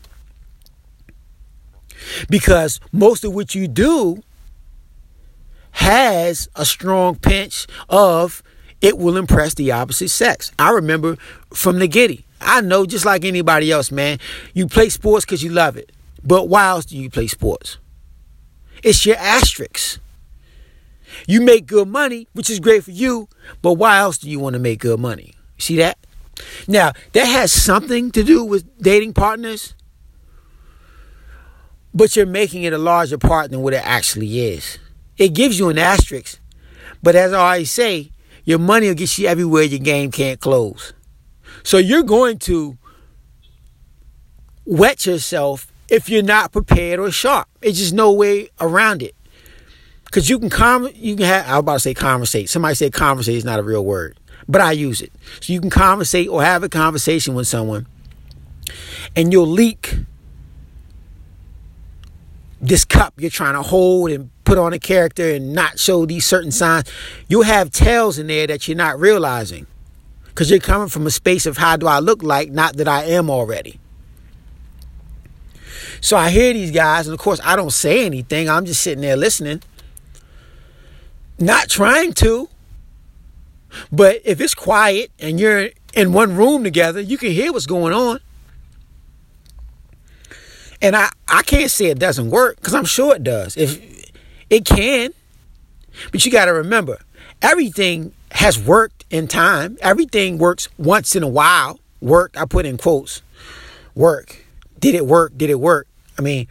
Because 2.28 2.80
most 2.92 3.24
of 3.24 3.34
what 3.34 3.54
you 3.54 3.68
do 3.68 4.22
has 5.72 6.48
a 6.56 6.64
strong 6.64 7.16
pinch 7.16 7.66
of 7.88 8.42
it 8.80 8.98
will 8.98 9.16
impress 9.16 9.54
the 9.54 9.72
opposite 9.72 10.08
sex. 10.08 10.52
I 10.58 10.70
remember 10.70 11.16
from 11.52 11.78
the 11.78 11.88
giddy. 11.88 12.24
I 12.40 12.60
know 12.60 12.86
just 12.86 13.04
like 13.04 13.24
anybody 13.24 13.72
else, 13.72 13.90
man. 13.90 14.18
You 14.54 14.68
play 14.68 14.88
sports 14.88 15.24
because 15.24 15.42
you 15.42 15.50
love 15.50 15.76
it. 15.76 15.90
But 16.22 16.48
why 16.48 16.66
else 16.68 16.84
do 16.84 16.96
you 16.96 17.10
play 17.10 17.26
sports? 17.26 17.78
It's 18.82 19.04
your 19.04 19.16
asterisks. 19.16 19.98
You 21.26 21.40
make 21.40 21.66
good 21.66 21.88
money, 21.88 22.28
which 22.32 22.50
is 22.50 22.60
great 22.60 22.84
for 22.84 22.90
you, 22.90 23.28
but 23.62 23.74
why 23.74 23.98
else 23.98 24.18
do 24.18 24.30
you 24.30 24.38
want 24.38 24.54
to 24.54 24.60
make 24.60 24.80
good 24.80 25.00
money? 25.00 25.34
See 25.58 25.76
that? 25.76 25.98
Now, 26.68 26.92
that 27.12 27.24
has 27.24 27.50
something 27.50 28.10
to 28.12 28.22
do 28.22 28.44
with 28.44 28.80
dating 28.80 29.14
partners, 29.14 29.74
but 31.98 32.14
you're 32.14 32.26
making 32.26 32.62
it 32.62 32.72
a 32.72 32.78
larger 32.78 33.18
part 33.18 33.50
than 33.50 33.60
what 33.60 33.74
it 33.74 33.84
actually 33.84 34.38
is. 34.38 34.78
It 35.16 35.30
gives 35.30 35.58
you 35.58 35.68
an 35.68 35.78
asterisk, 35.78 36.38
but 37.02 37.16
as 37.16 37.32
I 37.32 37.54
always 37.54 37.72
say, 37.72 38.12
your 38.44 38.60
money 38.60 38.86
will 38.86 38.94
get 38.94 39.18
you 39.18 39.26
everywhere 39.26 39.64
your 39.64 39.80
game 39.80 40.12
can't 40.12 40.40
close. 40.40 40.92
So 41.64 41.76
you're 41.76 42.04
going 42.04 42.38
to 42.50 42.78
wet 44.64 45.06
yourself 45.06 45.72
if 45.88 46.08
you're 46.08 46.22
not 46.22 46.52
prepared 46.52 47.00
or 47.00 47.10
sharp. 47.10 47.48
It's 47.62 47.78
just 47.78 47.92
no 47.92 48.12
way 48.12 48.50
around 48.60 49.02
it. 49.02 49.16
Cause 50.12 50.28
you 50.28 50.38
can 50.38 50.50
com 50.50 50.88
you 50.94 51.16
can 51.16 51.26
have 51.26 51.46
I 51.48 51.54
was 51.54 51.58
about 51.58 51.72
to 51.74 51.80
say 51.80 51.94
conversate. 51.94 52.48
Somebody 52.48 52.76
said 52.76 52.92
conversate 52.92 53.34
is 53.34 53.44
not 53.44 53.58
a 53.58 53.62
real 53.64 53.84
word, 53.84 54.18
but 54.46 54.60
I 54.60 54.70
use 54.70 55.02
it. 55.02 55.12
So 55.40 55.52
you 55.52 55.60
can 55.60 55.68
conversate 55.68 56.28
or 56.28 56.44
have 56.44 56.62
a 56.62 56.68
conversation 56.68 57.34
with 57.34 57.48
someone, 57.48 57.86
and 59.16 59.32
you'll 59.32 59.48
leak 59.48 59.96
this 62.60 62.84
cup 62.84 63.14
you're 63.18 63.30
trying 63.30 63.54
to 63.54 63.62
hold 63.62 64.10
and 64.10 64.30
put 64.44 64.58
on 64.58 64.72
a 64.72 64.78
character 64.78 65.30
and 65.30 65.52
not 65.52 65.78
show 65.78 66.06
these 66.06 66.24
certain 66.24 66.50
signs. 66.50 66.90
You'll 67.28 67.42
have 67.42 67.70
tells 67.70 68.18
in 68.18 68.26
there 68.26 68.46
that 68.46 68.66
you're 68.66 68.76
not 68.76 68.98
realizing. 68.98 69.66
Because 70.24 70.50
you're 70.50 70.60
coming 70.60 70.88
from 70.88 71.06
a 71.06 71.10
space 71.10 71.46
of 71.46 71.58
how 71.58 71.76
do 71.76 71.86
I 71.86 71.98
look 71.98 72.22
like, 72.22 72.50
not 72.50 72.76
that 72.76 72.88
I 72.88 73.04
am 73.04 73.28
already. 73.28 73.80
So 76.00 76.16
I 76.16 76.30
hear 76.30 76.52
these 76.52 76.70
guys, 76.70 77.08
and 77.08 77.14
of 77.14 77.20
course, 77.20 77.40
I 77.42 77.56
don't 77.56 77.72
say 77.72 78.06
anything. 78.06 78.48
I'm 78.48 78.64
just 78.64 78.82
sitting 78.82 79.02
there 79.02 79.16
listening. 79.16 79.62
Not 81.38 81.68
trying 81.68 82.12
to. 82.14 82.48
But 83.92 84.20
if 84.24 84.40
it's 84.40 84.54
quiet 84.54 85.10
and 85.18 85.38
you're 85.38 85.70
in 85.94 86.12
one 86.12 86.36
room 86.36 86.64
together, 86.64 87.00
you 87.00 87.18
can 87.18 87.32
hear 87.32 87.52
what's 87.52 87.66
going 87.66 87.92
on. 87.92 88.20
And 90.80 90.94
I, 90.94 91.10
I 91.26 91.42
can't 91.42 91.70
say 91.70 91.86
it 91.86 91.98
doesn't 91.98 92.30
work 92.30 92.56
because 92.56 92.74
I'm 92.74 92.84
sure 92.84 93.14
it 93.16 93.24
does. 93.24 93.56
If 93.56 94.10
it 94.48 94.64
can. 94.64 95.12
But 96.12 96.24
you 96.24 96.30
got 96.30 96.44
to 96.44 96.52
remember, 96.52 96.98
everything 97.42 98.12
has 98.32 98.58
worked 98.58 99.04
in 99.10 99.26
time. 99.26 99.76
Everything 99.80 100.38
works 100.38 100.68
once 100.78 101.16
in 101.16 101.22
a 101.22 101.28
while. 101.28 101.80
Work, 102.00 102.36
I 102.36 102.44
put 102.44 102.64
in 102.66 102.78
quotes. 102.78 103.22
Work. 103.94 104.44
Did 104.78 104.94
it 104.94 105.06
work? 105.06 105.36
Did 105.36 105.50
it 105.50 105.58
work? 105.58 105.88
I 106.16 106.22
mean, 106.22 106.46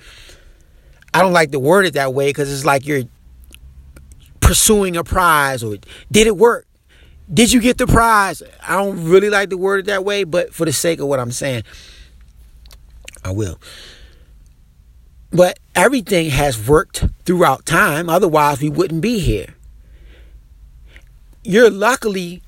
I 1.13 1.21
don't 1.21 1.33
like 1.33 1.51
to 1.51 1.59
word 1.59 1.85
it 1.85 1.93
that 1.93 2.13
way 2.13 2.29
because 2.29 2.51
it's 2.51 2.65
like 2.65 2.85
you're 2.85 3.03
pursuing 4.41 4.95
a 4.97 5.03
prize 5.03 5.63
or 5.63 5.77
did 6.11 6.27
it 6.27 6.37
work? 6.37 6.67
Did 7.33 7.51
you 7.51 7.59
get 7.59 7.77
the 7.77 7.87
prize? 7.87 8.41
I 8.65 8.75
don't 8.77 9.03
really 9.05 9.29
like 9.29 9.49
to 9.49 9.57
word 9.57 9.79
it 9.79 9.85
that 9.87 10.05
way, 10.05 10.23
but 10.23 10.53
for 10.53 10.65
the 10.65 10.71
sake 10.71 10.99
of 10.99 11.07
what 11.07 11.19
I'm 11.19 11.31
saying, 11.31 11.63
I 13.23 13.31
will. 13.31 13.59
But 15.31 15.59
everything 15.75 16.29
has 16.29 16.67
worked 16.67 17.05
throughout 17.25 17.65
time, 17.65 18.09
otherwise, 18.09 18.61
we 18.61 18.69
wouldn't 18.69 19.01
be 19.01 19.19
here. 19.19 19.55
You're 21.43 21.69
luckily, 21.69 22.41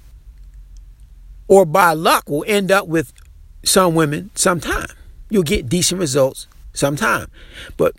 or 1.48 1.66
by 1.66 1.94
luck, 1.94 2.30
will 2.30 2.46
end 2.48 2.72
up 2.72 2.88
with 2.88 3.14
some 3.64 3.96
women 3.96 4.32
sometime. 4.36 4.88
You'll 5.30 5.44
get 5.44 5.70
decent 5.70 6.00
results 6.00 6.48
sometime. 6.74 7.30
But 7.78 7.96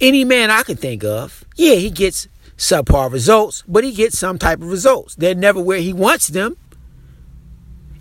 any 0.00 0.24
man 0.24 0.50
I 0.50 0.62
can 0.62 0.76
think 0.76 1.04
of, 1.04 1.44
yeah, 1.56 1.74
he 1.74 1.90
gets 1.90 2.28
subpar 2.56 3.12
results, 3.12 3.62
but 3.68 3.84
he 3.84 3.92
gets 3.92 4.18
some 4.18 4.38
type 4.38 4.60
of 4.60 4.70
results. 4.70 5.14
They're 5.14 5.34
never 5.34 5.60
where 5.60 5.80
he 5.80 5.92
wants 5.92 6.28
them. 6.28 6.56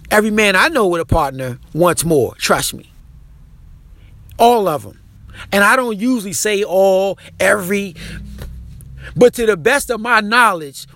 Every 0.09 0.31
man 0.31 0.55
I 0.55 0.67
know 0.67 0.87
with 0.87 1.01
a 1.01 1.05
partner 1.05 1.59
wants 1.73 2.03
more, 2.03 2.35
trust 2.35 2.73
me. 2.73 2.91
All 4.37 4.67
of 4.67 4.83
them. 4.83 5.00
And 5.51 5.63
I 5.63 5.75
don't 5.75 5.99
usually 5.99 6.33
say 6.33 6.63
all, 6.63 7.17
every, 7.39 7.95
but 9.15 9.33
to 9.35 9.45
the 9.45 9.57
best 9.57 9.89
of 9.89 9.99
my 9.99 10.21
knowledge, 10.21 10.87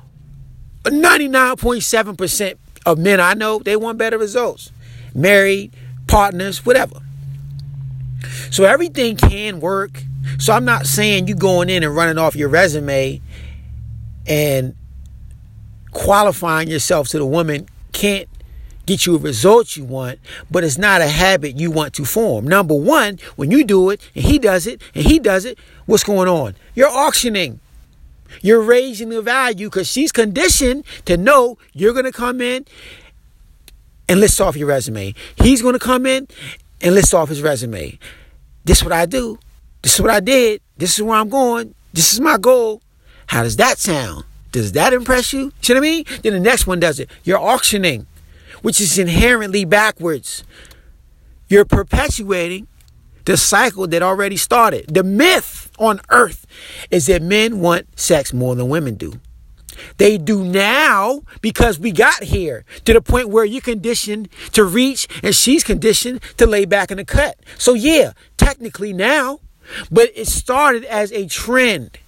99.7% 0.83 2.57
of 2.85 2.97
men 2.99 3.19
I 3.19 3.33
know, 3.33 3.59
they 3.59 3.75
want 3.75 3.97
better 3.97 4.17
results. 4.17 4.71
Married, 5.13 5.73
partners, 6.07 6.65
whatever. 6.65 7.01
So 8.51 8.63
everything 8.63 9.17
can 9.17 9.59
work. 9.59 10.03
So 10.37 10.53
I'm 10.53 10.65
not 10.65 10.85
saying 10.85 11.27
you 11.27 11.35
going 11.35 11.69
in 11.69 11.83
and 11.83 11.95
running 11.95 12.17
off 12.17 12.35
your 12.35 12.49
resume 12.49 13.21
and 14.27 14.75
qualifying 15.91 16.67
yourself 16.67 17.07
to 17.09 17.17
the 17.17 17.25
woman 17.25 17.67
can't 17.93 18.27
get 18.85 19.05
you 19.05 19.15
a 19.15 19.19
result 19.19 19.75
you 19.75 19.83
want, 19.83 20.19
but 20.49 20.63
it's 20.63 20.77
not 20.77 21.01
a 21.01 21.07
habit 21.07 21.59
you 21.59 21.71
want 21.71 21.93
to 21.95 22.05
form. 22.05 22.45
Number 22.45 22.75
one, 22.75 23.19
when 23.35 23.51
you 23.51 23.63
do 23.63 23.89
it 23.89 24.01
and 24.15 24.23
he 24.23 24.39
does 24.39 24.67
it 24.67 24.81
and 24.93 25.05
he 25.05 25.19
does 25.19 25.45
it, 25.45 25.57
what's 25.85 26.03
going 26.03 26.27
on? 26.27 26.55
You're 26.73 26.89
auctioning. 26.89 27.59
You're 28.41 28.61
raising 28.61 29.09
the 29.09 29.21
value 29.21 29.67
because 29.67 29.87
she's 29.87 30.11
conditioned 30.11 30.83
to 31.05 31.17
know 31.17 31.57
you're 31.73 31.93
going 31.93 32.05
to 32.05 32.11
come 32.11 32.41
in 32.41 32.65
and 34.09 34.19
list 34.19 34.41
off 34.41 34.55
your 34.55 34.67
resume. 34.67 35.13
He's 35.37 35.61
going 35.61 35.73
to 35.73 35.79
come 35.79 36.05
in 36.05 36.27
and 36.81 36.95
list 36.95 37.13
off 37.13 37.29
his 37.29 37.41
resume. 37.41 37.97
This 38.65 38.79
is 38.79 38.83
what 38.83 38.93
I 38.93 39.05
do. 39.05 39.39
This 39.81 39.95
is 39.95 40.01
what 40.01 40.11
I 40.11 40.19
did. 40.19 40.61
This 40.77 40.97
is 40.97 41.03
where 41.03 41.17
I'm 41.17 41.29
going. 41.29 41.75
This 41.93 42.13
is 42.13 42.19
my 42.19 42.37
goal. 42.37 42.81
How 43.27 43.43
does 43.43 43.55
that 43.57 43.77
sound? 43.77 44.25
Does 44.51 44.71
that 44.73 44.93
impress 44.93 45.33
you? 45.33 45.51
See 45.61 45.73
what 45.73 45.79
I 45.79 45.81
mean? 45.81 46.05
Then 46.23 46.33
the 46.33 46.39
next 46.39 46.65
one 46.67 46.79
does 46.79 46.99
it. 46.99 47.09
You're 47.23 47.39
auctioning, 47.39 48.07
which 48.61 48.79
is 48.81 48.97
inherently 48.97 49.65
backwards. 49.65 50.43
You're 51.47 51.65
perpetuating 51.65 52.67
the 53.25 53.37
cycle 53.37 53.87
that 53.87 54.03
already 54.03 54.37
started. 54.37 54.93
The 54.93 55.03
myth 55.03 55.71
on 55.77 55.99
earth 56.09 56.45
is 56.91 57.07
that 57.07 57.21
men 57.21 57.59
want 57.59 57.99
sex 57.99 58.33
more 58.33 58.55
than 58.55 58.69
women 58.69 58.95
do. 58.95 59.19
They 59.97 60.17
do 60.17 60.43
now 60.43 61.21
because 61.41 61.79
we 61.79 61.91
got 61.91 62.23
here 62.23 62.63
to 62.85 62.93
the 62.93 63.01
point 63.01 63.29
where 63.29 63.45
you're 63.45 63.61
conditioned 63.61 64.29
to 64.53 64.63
reach 64.63 65.07
and 65.21 65.35
she's 65.35 65.63
conditioned 65.63 66.21
to 66.37 66.47
lay 66.47 66.65
back 66.65 66.91
in 66.91 66.97
the 66.97 67.05
cut. 67.05 67.37
So, 67.57 67.73
yeah, 67.73 68.13
technically 68.37 68.93
now, 68.93 69.39
but 69.91 70.11
it 70.15 70.27
started 70.27 70.85
as 70.85 71.11
a 71.11 71.27
trend. 71.27 71.99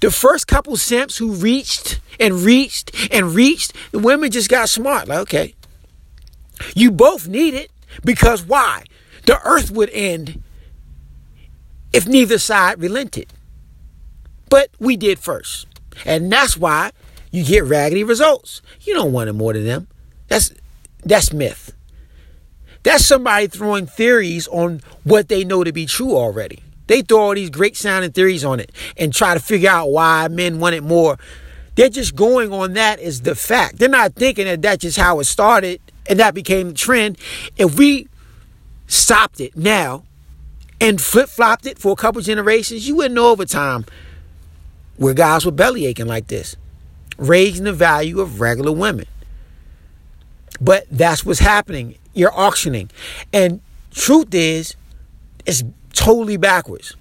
The 0.00 0.10
first 0.10 0.46
couple 0.46 0.76
simps 0.76 1.16
who 1.16 1.32
reached 1.32 2.00
and 2.20 2.34
reached 2.34 2.94
and 3.12 3.34
reached, 3.34 3.72
the 3.90 3.98
women 3.98 4.30
just 4.30 4.48
got 4.48 4.68
smart. 4.68 5.08
Like, 5.08 5.18
okay, 5.20 5.54
you 6.74 6.90
both 6.90 7.26
need 7.26 7.54
it 7.54 7.70
because 8.04 8.44
why? 8.44 8.84
The 9.26 9.40
earth 9.44 9.70
would 9.70 9.90
end 9.90 10.42
if 11.92 12.06
neither 12.06 12.38
side 12.38 12.80
relented. 12.80 13.32
But 14.48 14.70
we 14.78 14.96
did 14.96 15.18
first. 15.18 15.66
And 16.04 16.32
that's 16.32 16.56
why 16.56 16.92
you 17.30 17.44
get 17.44 17.64
raggedy 17.64 18.04
results. 18.04 18.62
You 18.80 18.94
don't 18.94 19.12
want 19.12 19.28
it 19.28 19.34
more 19.34 19.52
than 19.52 19.64
them. 19.64 19.88
That's 20.28 20.52
that's 21.04 21.32
myth. 21.32 21.74
That's 22.82 23.04
somebody 23.04 23.48
throwing 23.48 23.86
theories 23.86 24.48
on 24.48 24.80
what 25.04 25.28
they 25.28 25.44
know 25.44 25.64
to 25.64 25.72
be 25.72 25.86
true 25.86 26.16
already. 26.16 26.62
They 26.88 27.02
throw 27.02 27.20
all 27.20 27.34
these 27.34 27.50
great 27.50 27.76
sounding 27.76 28.10
theories 28.10 28.44
on 28.44 28.58
it 28.58 28.72
and 28.96 29.14
try 29.14 29.34
to 29.34 29.40
figure 29.40 29.70
out 29.70 29.90
why 29.90 30.26
men 30.28 30.58
want 30.58 30.74
it 30.74 30.82
more. 30.82 31.18
They're 31.76 31.88
just 31.88 32.16
going 32.16 32.52
on 32.52 32.72
that 32.72 32.98
as 32.98 33.20
the 33.20 33.36
fact. 33.36 33.78
They're 33.78 33.88
not 33.88 34.14
thinking 34.14 34.46
that 34.46 34.60
that's 34.60 34.82
just 34.82 34.98
how 34.98 35.20
it 35.20 35.24
started 35.24 35.80
and 36.08 36.18
that 36.18 36.34
became 36.34 36.68
the 36.68 36.74
trend. 36.74 37.18
If 37.56 37.78
we 37.78 38.08
stopped 38.88 39.40
it 39.40 39.56
now 39.56 40.04
and 40.80 41.00
flip 41.00 41.28
flopped 41.28 41.66
it 41.66 41.78
for 41.78 41.92
a 41.92 41.96
couple 41.96 42.20
generations, 42.22 42.88
you 42.88 42.96
wouldn't 42.96 43.14
know 43.14 43.30
over 43.30 43.44
time 43.44 43.84
where 44.96 45.14
guys 45.14 45.46
were 45.46 45.52
belly 45.52 45.86
aching 45.86 46.06
like 46.06 46.26
this, 46.26 46.56
raising 47.16 47.64
the 47.64 47.72
value 47.72 48.20
of 48.20 48.40
regular 48.40 48.72
women. 48.72 49.06
But 50.60 50.86
that's 50.90 51.24
what's 51.24 51.38
happening. 51.38 51.96
You're 52.14 52.36
auctioning. 52.36 52.90
And 53.32 53.60
truth 53.92 54.34
is, 54.34 54.74
it's 55.46 55.62
totally 55.98 56.36
backwards. 56.36 56.94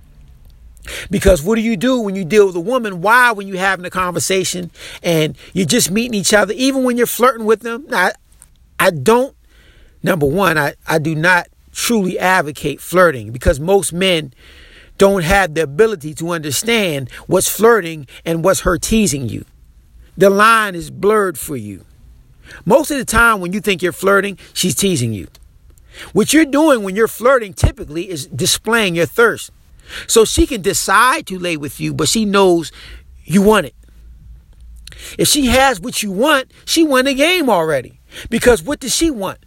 Because 1.12 1.44
what 1.44 1.56
do 1.56 1.62
you 1.62 1.78
do 1.78 2.00
when 2.02 2.16
you 2.16 2.26
deal 2.26 2.48
with 2.48 2.56
a 2.56 2.62
woman? 2.62 3.02
Why, 3.02 3.32
when 3.32 3.48
you're 3.48 3.58
having 3.58 3.86
a 3.86 3.90
conversation 3.90 4.72
and 5.04 5.38
you're 5.54 5.66
just 5.66 5.92
meeting 5.92 6.14
each 6.14 6.34
other, 6.34 6.54
even 6.56 6.84
when 6.84 6.98
you're 6.98 7.06
flirting 7.06 7.46
with 7.46 7.62
them? 7.62 7.86
I, 7.92 8.14
I 8.80 8.90
don't, 8.90 9.36
number 10.02 10.26
one, 10.26 10.58
I, 10.58 10.76
I 10.88 10.98
do 11.00 11.14
not 11.14 11.48
truly 11.74 12.18
advocate 12.18 12.82
flirting 12.82 13.32
because 13.32 13.60
most 13.60 13.94
men 13.94 14.34
don't 14.98 15.24
have 15.24 15.54
the 15.54 15.62
ability 15.62 16.16
to 16.16 16.32
understand 16.32 17.12
what's 17.28 17.48
flirting 17.50 18.08
and 18.26 18.44
what's 18.44 18.62
her 18.62 18.78
teasing 18.78 19.30
you. 19.30 19.46
The 20.18 20.32
line 20.32 20.74
is 20.74 20.90
blurred 20.90 21.38
for 21.38 21.56
you. 21.56 21.86
Most 22.66 22.90
of 22.90 22.98
the 22.98 23.06
time, 23.06 23.42
when 23.42 23.54
you 23.54 23.60
think 23.60 23.84
you're 23.84 23.92
flirting, 23.92 24.40
she's 24.54 24.74
teasing 24.74 25.14
you. 25.14 25.28
What 26.14 26.34
you're 26.34 26.46
doing 26.46 26.84
when 26.84 26.96
you're 26.96 27.08
flirting 27.08 27.54
typically 27.54 28.10
is 28.10 28.28
displaying 28.28 28.96
your 28.96 29.06
thirst. 29.06 29.52
So 30.08 30.26
she 30.26 30.46
can 30.46 30.62
decide 30.62 31.28
to 31.28 31.40
lay 31.40 31.58
with 31.58 31.80
you, 31.80 31.94
but 31.94 32.10
she 32.10 32.26
knows 32.26 32.72
you 33.24 33.42
want 33.42 33.68
it. 33.68 33.76
If 35.18 35.28
she 35.28 35.48
has 35.48 35.80
what 35.80 36.04
you 36.04 36.12
want, 36.12 36.52
she 36.66 36.84
won 36.84 37.06
the 37.06 37.14
game 37.14 37.50
already. 37.50 38.00
Because 38.30 38.64
what 38.64 38.80
does 38.80 38.96
she 38.96 39.12
want? 39.12 39.40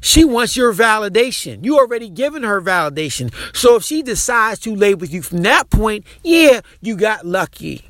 She 0.00 0.24
wants 0.24 0.56
your 0.56 0.72
validation. 0.72 1.64
You 1.64 1.78
already 1.78 2.08
given 2.08 2.42
her 2.42 2.60
validation. 2.60 3.32
So 3.54 3.76
if 3.76 3.84
she 3.84 4.02
decides 4.02 4.58
to 4.60 4.74
lay 4.74 4.94
with 4.94 5.12
you 5.12 5.22
from 5.22 5.38
that 5.38 5.68
point, 5.68 6.04
yeah, 6.22 6.60
you 6.80 6.96
got 6.96 7.26
lucky. 7.26 7.84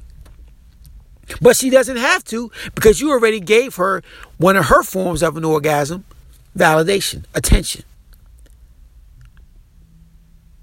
But 1.41 1.57
she 1.57 1.71
doesn't 1.71 1.97
have 1.97 2.25
to 2.25 2.51
because 2.75 3.01
you 3.01 3.11
already 3.11 3.39
gave 3.39 3.77
her 3.77 4.03
one 4.39 4.57
of 4.57 4.67
her 4.67 4.83
forms 4.83 5.23
of 5.23 5.37
an 5.37 5.45
orgasm 5.45 6.05
validation, 6.57 7.25
attention. 7.35 7.85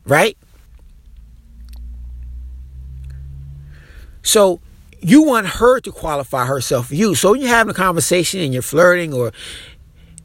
Right? 0.05 0.37
So 4.21 4.59
you 4.99 5.23
want 5.23 5.47
her 5.47 5.79
to 5.79 5.91
qualify 5.91 6.45
herself 6.45 6.87
for 6.87 6.95
you. 6.95 7.15
So 7.15 7.31
when 7.31 7.41
you're 7.41 7.49
having 7.49 7.71
a 7.71 7.73
conversation 7.73 8.41
and 8.41 8.53
you're 8.53 8.61
flirting 8.61 9.13
or 9.13 9.31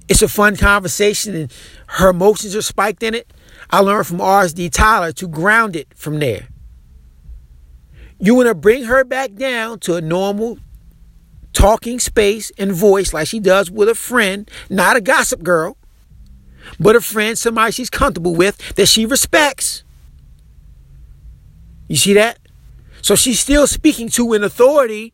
it's 0.08 0.22
a 0.22 0.28
fun 0.28 0.56
conversation 0.56 1.34
and 1.34 1.52
her 1.86 2.10
emotions 2.10 2.56
are 2.56 2.62
spiked 2.62 3.02
in 3.02 3.14
it, 3.14 3.32
I 3.70 3.80
learned 3.80 4.06
from 4.06 4.20
R.S.D. 4.20 4.70
Tyler 4.70 5.12
to 5.12 5.28
ground 5.28 5.76
it 5.76 5.88
from 5.94 6.18
there. 6.18 6.48
You 8.18 8.34
want 8.34 8.48
to 8.48 8.54
bring 8.54 8.84
her 8.84 9.04
back 9.04 9.34
down 9.34 9.78
to 9.80 9.96
a 9.96 10.00
normal 10.00 10.58
talking 11.52 11.98
space 11.98 12.50
and 12.58 12.72
voice 12.72 13.12
like 13.12 13.28
she 13.28 13.40
does 13.40 13.70
with 13.70 13.88
a 13.88 13.94
friend, 13.94 14.50
not 14.70 14.96
a 14.96 15.00
gossip 15.00 15.42
girl, 15.42 15.76
but 16.78 16.96
a 16.96 17.00
friend, 17.00 17.36
somebody 17.36 17.72
she's 17.72 17.90
comfortable 17.90 18.34
with 18.34 18.56
that 18.76 18.86
she 18.86 19.06
respects. 19.06 19.84
You 21.88 21.96
see 21.96 22.14
that? 22.14 22.38
So 23.02 23.14
she's 23.16 23.40
still 23.40 23.66
speaking 23.66 24.08
to 24.10 24.32
an 24.32 24.44
authority, 24.44 25.12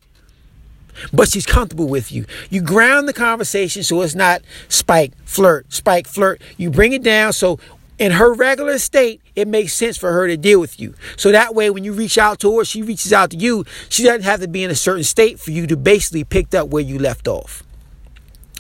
but 1.13 1.29
she's 1.29 1.47
comfortable 1.47 1.89
with 1.89 2.13
you. 2.13 2.27
You 2.51 2.61
ground 2.61 3.09
the 3.09 3.13
conversation 3.13 3.83
so 3.83 4.03
it's 4.03 4.15
not 4.15 4.43
spike, 4.69 5.13
flirt, 5.25 5.73
spike, 5.73 6.07
flirt. 6.07 6.41
You 6.57 6.71
bring 6.71 6.93
it 6.93 7.03
down 7.03 7.33
so 7.33 7.59
in 7.99 8.13
her 8.13 8.33
regular 8.33 8.79
state, 8.79 9.21
it 9.35 9.49
makes 9.49 9.73
sense 9.73 9.97
for 9.97 10.13
her 10.13 10.27
to 10.29 10.37
deal 10.37 10.61
with 10.61 10.79
you. 10.79 10.95
So 11.17 11.33
that 11.33 11.55
way, 11.55 11.69
when 11.69 11.85
you 11.85 11.93
reach 11.93 12.17
out 12.17 12.39
to 12.41 12.59
her, 12.59 12.65
she 12.65 12.83
reaches 12.83 13.13
out 13.13 13.31
to 13.31 13.37
you. 13.37 13.65
She 13.89 14.05
doesn't 14.05 14.23
have 14.23 14.41
to 14.41 14.49
be 14.49 14.63
in 14.63 14.71
a 14.71 14.77
certain 14.77 15.05
state 15.05 15.41
for 15.41 15.51
you 15.51 15.67
to 15.67 15.77
basically 15.77 16.25
pick 16.25 16.55
up 16.55 16.69
where 16.69 16.83
you 16.83 16.99
left 16.99 17.27
off. 17.27 17.65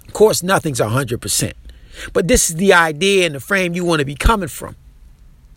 Of 0.06 0.12
course, 0.12 0.42
nothing's 0.42 0.80
100%. 0.80 1.52
But 2.12 2.28
this 2.28 2.50
is 2.50 2.56
the 2.56 2.72
idea 2.72 3.26
and 3.26 3.34
the 3.34 3.40
frame 3.40 3.74
you 3.74 3.84
want 3.84 4.00
to 4.00 4.04
be 4.04 4.14
coming 4.14 4.48
from, 4.48 4.76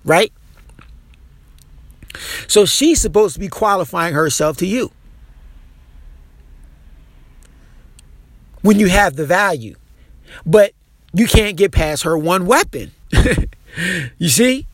right? 0.05 0.31
So 2.47 2.65
she's 2.65 3.01
supposed 3.01 3.33
to 3.35 3.39
be 3.39 3.47
qualifying 3.47 4.13
herself 4.13 4.57
to 4.57 4.65
you. 4.65 4.91
When 8.61 8.79
you 8.79 8.89
have 8.89 9.15
the 9.15 9.25
value. 9.25 9.75
But 10.45 10.73
you 11.13 11.27
can't 11.27 11.57
get 11.57 11.71
past 11.71 12.03
her 12.03 12.17
one 12.17 12.45
weapon. 12.45 12.91
you 14.17 14.29
see? 14.29 14.67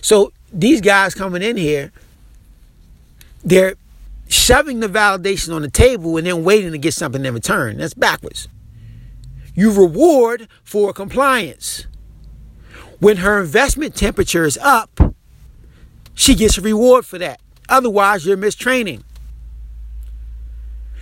So 0.00 0.32
these 0.52 0.80
guys 0.80 1.14
coming 1.14 1.42
in 1.42 1.56
here, 1.56 1.92
they're 3.44 3.74
shoving 4.28 4.80
the 4.80 4.88
validation 4.88 5.54
on 5.54 5.62
the 5.62 5.70
table 5.70 6.16
and 6.16 6.26
then 6.26 6.44
waiting 6.44 6.72
to 6.72 6.78
get 6.78 6.94
something 6.94 7.24
in 7.24 7.34
return. 7.34 7.78
That's 7.78 7.94
backwards. 7.94 8.48
You 9.54 9.72
reward 9.72 10.48
for 10.62 10.92
compliance. 10.92 11.86
When 13.00 13.18
her 13.18 13.40
investment 13.40 13.94
temperature 13.94 14.44
is 14.44 14.58
up, 14.58 15.00
she 16.14 16.34
gets 16.34 16.58
a 16.58 16.60
reward 16.60 17.06
for 17.06 17.18
that. 17.18 17.40
Otherwise, 17.68 18.26
you're 18.26 18.36
mistraining. 18.36 19.04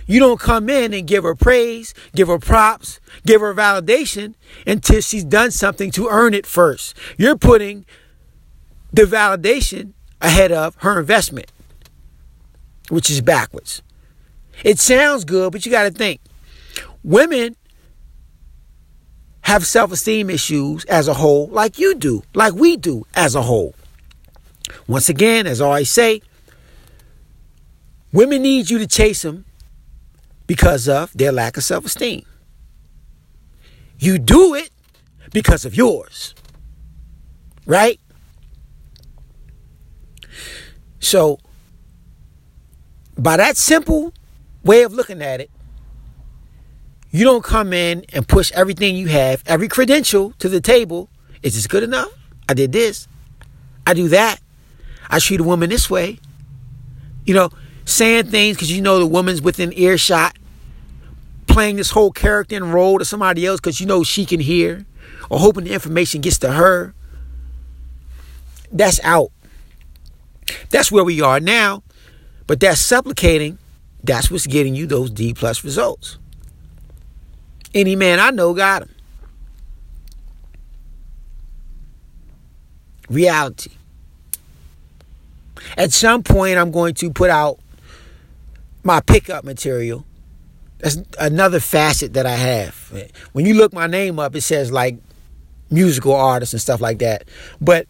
You 0.07 0.21
don't 0.21 0.39
come 0.39 0.69
in 0.69 0.93
and 0.93 1.05
give 1.05 1.23
her 1.23 1.35
praise, 1.35 1.93
give 2.15 2.29
her 2.29 2.39
props, 2.39 2.99
give 3.25 3.41
her 3.41 3.53
validation 3.53 4.35
until 4.65 5.01
she's 5.01 5.25
done 5.25 5.51
something 5.51 5.91
to 5.91 6.07
earn 6.07 6.33
it 6.33 6.45
first. 6.45 6.95
You're 7.17 7.37
putting 7.37 7.85
the 8.91 9.03
validation 9.03 9.91
ahead 10.21 10.53
of 10.53 10.75
her 10.77 10.97
investment, 10.99 11.51
which 12.89 13.09
is 13.09 13.19
backwards. 13.21 13.81
It 14.63 14.79
sounds 14.79 15.25
good, 15.25 15.51
but 15.51 15.65
you 15.65 15.71
got 15.71 15.83
to 15.83 15.91
think 15.91 16.21
women 17.03 17.57
have 19.41 19.65
self 19.65 19.91
esteem 19.91 20.29
issues 20.29 20.85
as 20.85 21.09
a 21.09 21.13
whole, 21.15 21.47
like 21.47 21.77
you 21.77 21.95
do, 21.95 22.23
like 22.33 22.53
we 22.53 22.77
do 22.77 23.05
as 23.13 23.35
a 23.35 23.41
whole. 23.41 23.75
Once 24.87 25.09
again, 25.09 25.47
as 25.47 25.61
I 25.61 25.65
always 25.65 25.91
say, 25.91 26.21
women 28.13 28.41
need 28.41 28.69
you 28.69 28.77
to 28.79 28.87
chase 28.87 29.21
them 29.21 29.45
because 30.47 30.87
of 30.87 31.11
their 31.13 31.31
lack 31.31 31.57
of 31.57 31.63
self 31.63 31.85
esteem. 31.85 32.25
You 33.99 34.17
do 34.17 34.55
it 34.55 34.71
because 35.31 35.65
of 35.65 35.75
yours. 35.75 36.33
Right? 37.65 37.99
So, 40.99 41.39
by 43.17 43.37
that 43.37 43.57
simple 43.57 44.13
way 44.63 44.83
of 44.83 44.93
looking 44.93 45.21
at 45.21 45.41
it, 45.41 45.51
you 47.11 47.23
don't 47.23 47.43
come 47.43 47.73
in 47.73 48.05
and 48.13 48.27
push 48.27 48.51
everything 48.53 48.95
you 48.95 49.07
have, 49.07 49.43
every 49.45 49.67
credential 49.67 50.31
to 50.39 50.49
the 50.49 50.61
table. 50.61 51.09
Is 51.41 51.55
this 51.55 51.67
good 51.67 51.83
enough? 51.83 52.11
I 52.49 52.53
did 52.53 52.71
this. 52.71 53.07
I 53.85 53.93
do 53.93 54.07
that. 54.09 54.39
I 55.09 55.19
treat 55.19 55.39
a 55.39 55.43
woman 55.43 55.69
this 55.69 55.89
way. 55.89 56.19
You 57.25 57.33
know, 57.33 57.49
saying 57.87 58.27
things 58.27 58.57
because 58.57 58.71
you 58.71 58.81
know 58.81 58.99
the 58.99 59.07
woman's 59.07 59.41
within 59.41 59.73
earshot, 59.73 60.37
playing 61.47 61.77
this 61.77 61.91
whole 61.91 62.11
character 62.11 62.55
and 62.55 62.73
role 62.73 62.99
to 62.99 63.05
somebody 63.05 63.45
else 63.45 63.59
because 63.59 63.79
you 63.79 63.87
know 63.87 64.03
she 64.03 64.25
can 64.25 64.39
hear, 64.39 64.85
or 65.29 65.39
hoping 65.39 65.63
the 65.63 65.73
information 65.73 66.21
gets 66.21 66.37
to 66.39 66.51
her. 66.51 66.93
That's 68.71 68.99
out. 69.03 69.31
That's 70.69 70.91
where 70.91 71.03
we 71.03 71.21
are 71.21 71.39
now. 71.39 71.83
But 72.45 72.59
that's 72.59 72.79
supplicating. 72.79 73.57
That's 74.03 74.29
what's 74.29 74.47
getting 74.47 74.75
you 74.75 74.85
those 74.85 75.09
D 75.09 75.33
plus 75.33 75.63
results. 75.63 76.17
Any 77.73 77.95
man 77.95 78.19
I 78.19 78.29
know 78.31 78.53
got 78.53 78.81
them. 78.81 78.89
Reality. 83.09 83.71
At 85.77 85.91
some 85.91 86.23
point, 86.23 86.57
I'm 86.57 86.71
going 86.71 86.93
to 86.95 87.11
put 87.11 87.29
out 87.29 87.59
my 88.83 89.01
pickup 89.01 89.43
material. 89.43 90.05
That's 90.79 90.97
another 91.19 91.59
facet 91.59 92.13
that 92.13 92.25
I 92.25 92.35
have. 92.35 92.93
When 93.33 93.45
you 93.45 93.55
look 93.55 93.73
my 93.73 93.87
name 93.87 94.19
up, 94.19 94.35
it 94.35 94.41
says 94.41 94.71
like 94.71 94.97
musical 95.69 96.13
artist 96.13 96.53
and 96.53 96.61
stuff 96.61 96.81
like 96.81 96.99
that. 96.99 97.27
But 97.59 97.87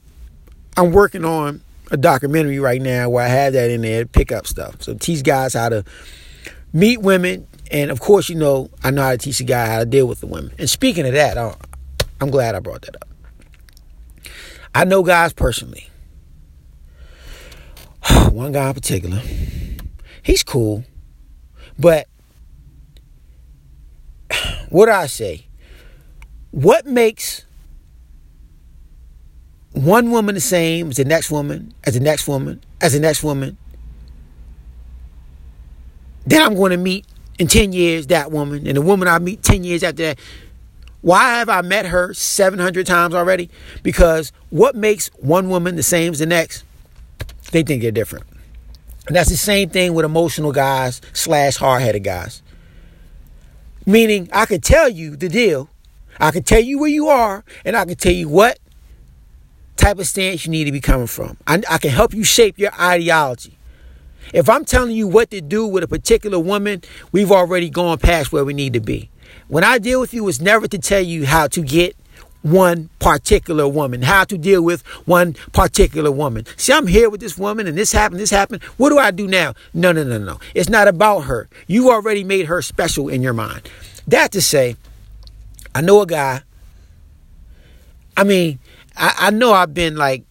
I'm 0.78 0.92
working 0.92 1.26
on 1.26 1.62
a 1.92 1.98
documentary 1.98 2.60
right 2.60 2.82
now 2.82 3.10
where 3.10 3.26
I 3.26 3.30
have 3.30 3.54
that 3.54 3.70
in 3.70 3.82
there 3.82 4.04
to 4.04 4.10
pick 4.10 4.32
up 4.32 4.48
stuff. 4.48 4.82
So 4.82 4.94
teach 4.94 5.24
guys 5.24 5.54
how 5.54 5.70
to 5.70 5.84
meet 6.74 7.02
women, 7.02 7.48
and 7.72 7.92
of 7.92 8.00
course, 8.00 8.30
you 8.30 8.36
know, 8.36 8.70
I 8.84 8.92
know 8.92 9.04
how 9.04 9.12
to 9.12 9.18
teach 9.18 9.40
a 9.40 9.44
guy 9.44 9.68
how 9.68 9.80
to 9.80 9.86
deal 9.86 10.08
with 10.08 10.20
the 10.20 10.28
women. 10.28 10.54
And 10.58 10.70
speaking 10.70 11.06
of 11.06 11.14
that, 11.14 11.38
uh, 11.38 11.56
I'm 12.20 12.30
glad 12.30 12.56
I 12.56 12.60
brought 12.60 12.84
that 12.84 12.96
up. 12.96 13.08
I 14.74 14.86
know 14.86 15.04
guys 15.04 15.34
personally. 15.34 15.90
One 18.30 18.52
guy 18.52 18.68
in 18.68 18.74
particular. 18.74 19.22
He's 20.28 20.44
cool. 20.44 20.84
But 21.80 22.08
what 24.70 24.90
I 24.90 25.08
say? 25.08 25.46
What 26.52 26.86
makes 26.86 27.46
one 29.72 30.12
woman 30.12 30.36
the 30.36 30.42
same 30.42 30.90
as 30.90 30.98
the 30.98 31.06
next 31.06 31.32
woman, 31.32 31.74
as 31.86 31.94
the 31.94 32.02
next 32.02 32.28
woman, 32.28 32.62
as 32.82 32.92
the 32.92 33.00
next 33.00 33.24
woman? 33.24 33.58
Then 36.26 36.42
I'm 36.42 36.56
going 36.56 36.72
to 36.72 36.78
meet 36.78 37.06
in 37.40 37.48
10 37.48 37.72
years 37.72 38.08
that 38.08 38.30
woman, 38.30 38.68
and 38.68 38.76
the 38.76 38.82
woman 38.82 39.08
I 39.08 39.20
meet 39.20 39.44
10 39.44 39.64
years 39.64 39.82
after 39.82 40.04
that. 40.04 40.20
Why 41.00 41.36
have 41.38 41.48
I 41.48 41.62
met 41.62 41.86
her 41.86 42.14
700 42.14 42.86
times 42.86 43.16
already? 43.16 43.50
Because 43.82 44.34
what 44.50 44.76
makes 44.76 45.08
one 45.20 45.48
woman 45.48 45.78
the 45.78 45.84
same 45.84 46.12
as 46.12 46.20
the 46.20 46.26
next? 46.26 46.66
They 47.52 47.64
think 47.64 47.82
they're 47.82 47.92
different. 47.92 48.26
And 49.08 49.16
that's 49.16 49.30
the 49.30 49.38
same 49.38 49.70
thing 49.70 49.94
with 49.94 50.06
emotional 50.06 50.52
guys 50.52 51.02
slash 51.14 51.56
hard 51.56 51.82
headed 51.82 52.04
guys. 52.04 52.44
Meaning, 53.86 54.30
I 54.34 54.46
could 54.46 54.64
tell 54.64 54.90
you 54.90 55.16
the 55.16 55.30
deal, 55.30 55.70
I 56.20 56.32
could 56.32 56.46
tell 56.46 56.60
you 56.60 56.80
where 56.80 56.90
you 56.90 57.08
are, 57.08 57.46
and 57.64 57.78
I 57.78 57.86
could 57.86 58.00
tell 58.00 58.12
you 58.12 58.28
what 58.28 58.60
type 59.78 60.00
of 60.00 60.08
stance 60.08 60.46
you 60.46 60.52
need 60.52 60.66
to 60.66 60.74
be 60.74 60.82
coming 60.82 61.08
from. 61.08 61.38
I, 61.48 61.62
I 61.70 61.78
can 61.78 61.92
help 61.92 62.14
you 62.14 62.26
shape 62.26 62.58
your 62.58 62.74
ideology. 62.80 63.58
If 64.34 64.50
I'm 64.50 64.66
telling 64.66 64.92
you 64.92 65.08
what 65.08 65.32
to 65.32 65.40
do 65.40 65.66
with 65.66 65.84
a 65.84 65.88
particular 65.88 66.38
woman, 66.38 66.82
we've 67.14 67.32
already 67.32 67.70
gone 67.70 67.98
past 67.98 68.34
where 68.34 68.44
we 68.44 68.54
need 68.54 68.74
to 68.74 68.82
be. 68.82 69.10
When 69.48 69.64
I 69.64 69.78
deal 69.78 70.02
with 70.02 70.14
you, 70.14 70.28
it's 70.28 70.42
never 70.42 70.68
to 70.68 70.78
tell 70.78 71.02
you 71.02 71.26
how 71.26 71.48
to 71.48 71.62
get 71.62 71.96
one 72.42 72.90
particular 73.00 73.68
woman, 73.68 74.02
how 74.02 74.24
to 74.24 74.38
deal 74.38 74.62
with 74.62 74.86
one 75.06 75.34
particular 75.54 76.12
woman. 76.12 76.46
See, 76.56 76.74
I'm 76.74 76.88
here 76.88 77.10
with 77.10 77.20
this 77.20 77.38
woman 77.38 77.68
and 77.68 77.78
this 77.78 77.92
happened, 77.92 78.20
this 78.20 78.30
happened. 78.30 78.64
What 78.78 78.90
do 78.90 78.98
I 78.98 79.12
do 79.12 79.28
now? 79.28 79.54
No, 79.74 79.92
no, 79.92 80.04
no, 80.04 80.18
no. 80.18 80.40
It's 80.54 80.70
not 80.70 80.88
about 80.88 81.22
her. 81.22 81.50
You 81.68 81.92
already 81.92 82.24
made 82.24 82.46
her 82.46 82.62
special 82.62 83.10
in 83.10 83.22
your 83.22 83.34
mind. 83.34 83.70
That 84.08 84.32
to 84.34 84.42
say, 84.42 84.78
I 85.76 85.82
know 85.82 86.02
a 86.02 86.06
guy. 86.08 86.42
I 88.16 88.24
mean, 88.24 88.60
I, 88.96 89.14
I 89.18 89.30
know 89.32 89.54
I've 89.54 89.74
been 89.74 89.96
like 89.96 90.24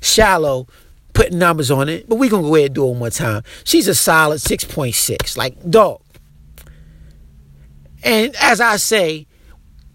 shallow 0.00 0.66
putting 1.12 1.38
numbers 1.38 1.70
on 1.70 1.88
it, 1.88 2.08
but 2.08 2.16
we're 2.16 2.30
gonna 2.30 2.46
go 2.46 2.54
ahead 2.54 2.66
and 2.66 2.74
do 2.74 2.84
it 2.84 2.90
one 2.90 2.98
more 2.98 3.10
time. 3.10 3.42
She's 3.64 3.88
a 3.88 3.94
solid 3.94 4.38
6.6. 4.40 5.36
Like, 5.36 5.70
dog. 5.70 6.02
And 8.04 8.36
as 8.36 8.60
I 8.60 8.76
say, 8.76 9.26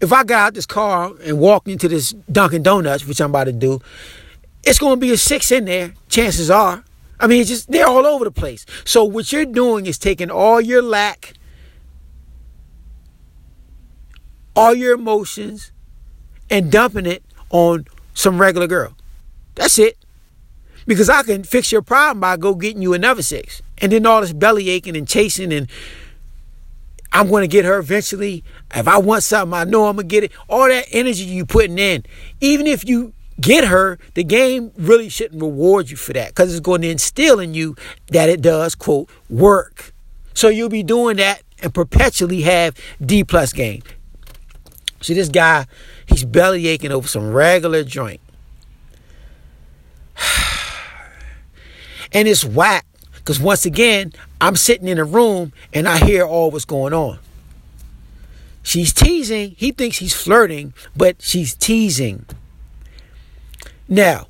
if 0.02 0.12
I 0.12 0.24
got 0.24 0.48
out 0.48 0.54
this 0.54 0.66
car 0.66 1.12
and 1.24 1.38
walked 1.38 1.68
into 1.68 1.88
this 1.88 2.10
Dunkin' 2.30 2.64
Donuts, 2.64 3.06
which 3.06 3.20
I'm 3.20 3.30
about 3.30 3.44
to 3.44 3.52
do, 3.52 3.80
it's 4.64 4.78
going 4.78 4.96
to 4.96 5.00
be 5.00 5.12
a 5.12 5.16
six 5.16 5.52
in 5.52 5.64
there. 5.64 5.94
Chances 6.08 6.50
are. 6.50 6.84
I 7.20 7.28
mean, 7.28 7.40
it's 7.40 7.48
just 7.48 7.70
they're 7.70 7.86
all 7.86 8.04
over 8.04 8.24
the 8.24 8.32
place. 8.32 8.66
So 8.84 9.04
what 9.04 9.32
you're 9.32 9.44
doing 9.44 9.86
is 9.86 9.98
taking 9.98 10.28
all 10.28 10.60
your 10.60 10.82
lack, 10.82 11.34
all 14.56 14.74
your 14.74 14.94
emotions, 14.94 15.70
and 16.50 16.70
dumping 16.70 17.06
it 17.06 17.22
on 17.50 17.86
some 18.12 18.40
regular 18.40 18.66
girl. 18.66 18.96
That's 19.54 19.78
it. 19.78 19.96
Because 20.84 21.08
I 21.08 21.22
can 21.22 21.44
fix 21.44 21.70
your 21.70 21.82
problem 21.82 22.18
by 22.18 22.36
go 22.36 22.56
getting 22.56 22.82
you 22.82 22.92
another 22.92 23.22
six. 23.22 23.62
And 23.78 23.92
then 23.92 24.04
all 24.04 24.20
this 24.20 24.32
belly 24.32 24.68
aching 24.68 24.96
and 24.96 25.06
chasing 25.06 25.52
and 25.52 25.68
I'm 27.12 27.28
going 27.28 27.42
to 27.42 27.48
get 27.48 27.64
her 27.64 27.78
eventually. 27.78 28.42
If 28.74 28.88
I 28.88 28.98
want 28.98 29.22
something, 29.22 29.54
I 29.54 29.64
know 29.64 29.86
I'm 29.86 29.96
going 29.96 30.08
to 30.08 30.12
get 30.12 30.24
it. 30.24 30.32
All 30.48 30.66
that 30.66 30.86
energy 30.90 31.24
you 31.24 31.44
putting 31.44 31.78
in, 31.78 32.04
even 32.40 32.66
if 32.66 32.88
you 32.88 33.12
get 33.40 33.66
her, 33.66 33.98
the 34.14 34.24
game 34.24 34.72
really 34.76 35.08
shouldn't 35.08 35.40
reward 35.42 35.90
you 35.90 35.96
for 35.96 36.12
that 36.14 36.28
because 36.28 36.50
it's 36.50 36.60
going 36.60 36.80
to 36.82 36.88
instill 36.88 37.38
in 37.38 37.54
you 37.54 37.76
that 38.08 38.28
it 38.28 38.40
does, 38.40 38.74
quote, 38.74 39.10
work. 39.28 39.92
So 40.32 40.48
you'll 40.48 40.70
be 40.70 40.82
doing 40.82 41.18
that 41.18 41.42
and 41.62 41.74
perpetually 41.74 42.42
have 42.42 42.76
D 43.04 43.24
plus 43.24 43.52
game. 43.52 43.82
See, 45.02 45.14
this 45.14 45.28
guy, 45.28 45.66
he's 46.06 46.24
belly 46.24 46.66
aching 46.68 46.92
over 46.92 47.08
some 47.08 47.32
regular 47.32 47.84
joint. 47.84 48.20
and 52.12 52.28
it's 52.28 52.44
whack 52.44 52.86
because 53.16 53.40
once 53.40 53.66
again, 53.66 54.12
I'm 54.42 54.56
sitting 54.56 54.88
in 54.88 54.98
a 54.98 55.04
room 55.04 55.52
and 55.72 55.88
I 55.88 55.98
hear 55.98 56.24
all 56.24 56.50
what's 56.50 56.64
going 56.64 56.92
on. 56.92 57.20
She's 58.64 58.92
teasing. 58.92 59.54
He 59.56 59.70
thinks 59.70 59.98
he's 59.98 60.14
flirting, 60.14 60.74
but 60.96 61.22
she's 61.22 61.54
teasing. 61.54 62.26
Now, 63.88 64.26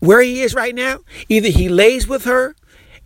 where 0.00 0.20
he 0.20 0.42
is 0.42 0.56
right 0.56 0.74
now, 0.74 0.98
either 1.28 1.50
he 1.50 1.68
lays 1.68 2.08
with 2.08 2.24
her 2.24 2.56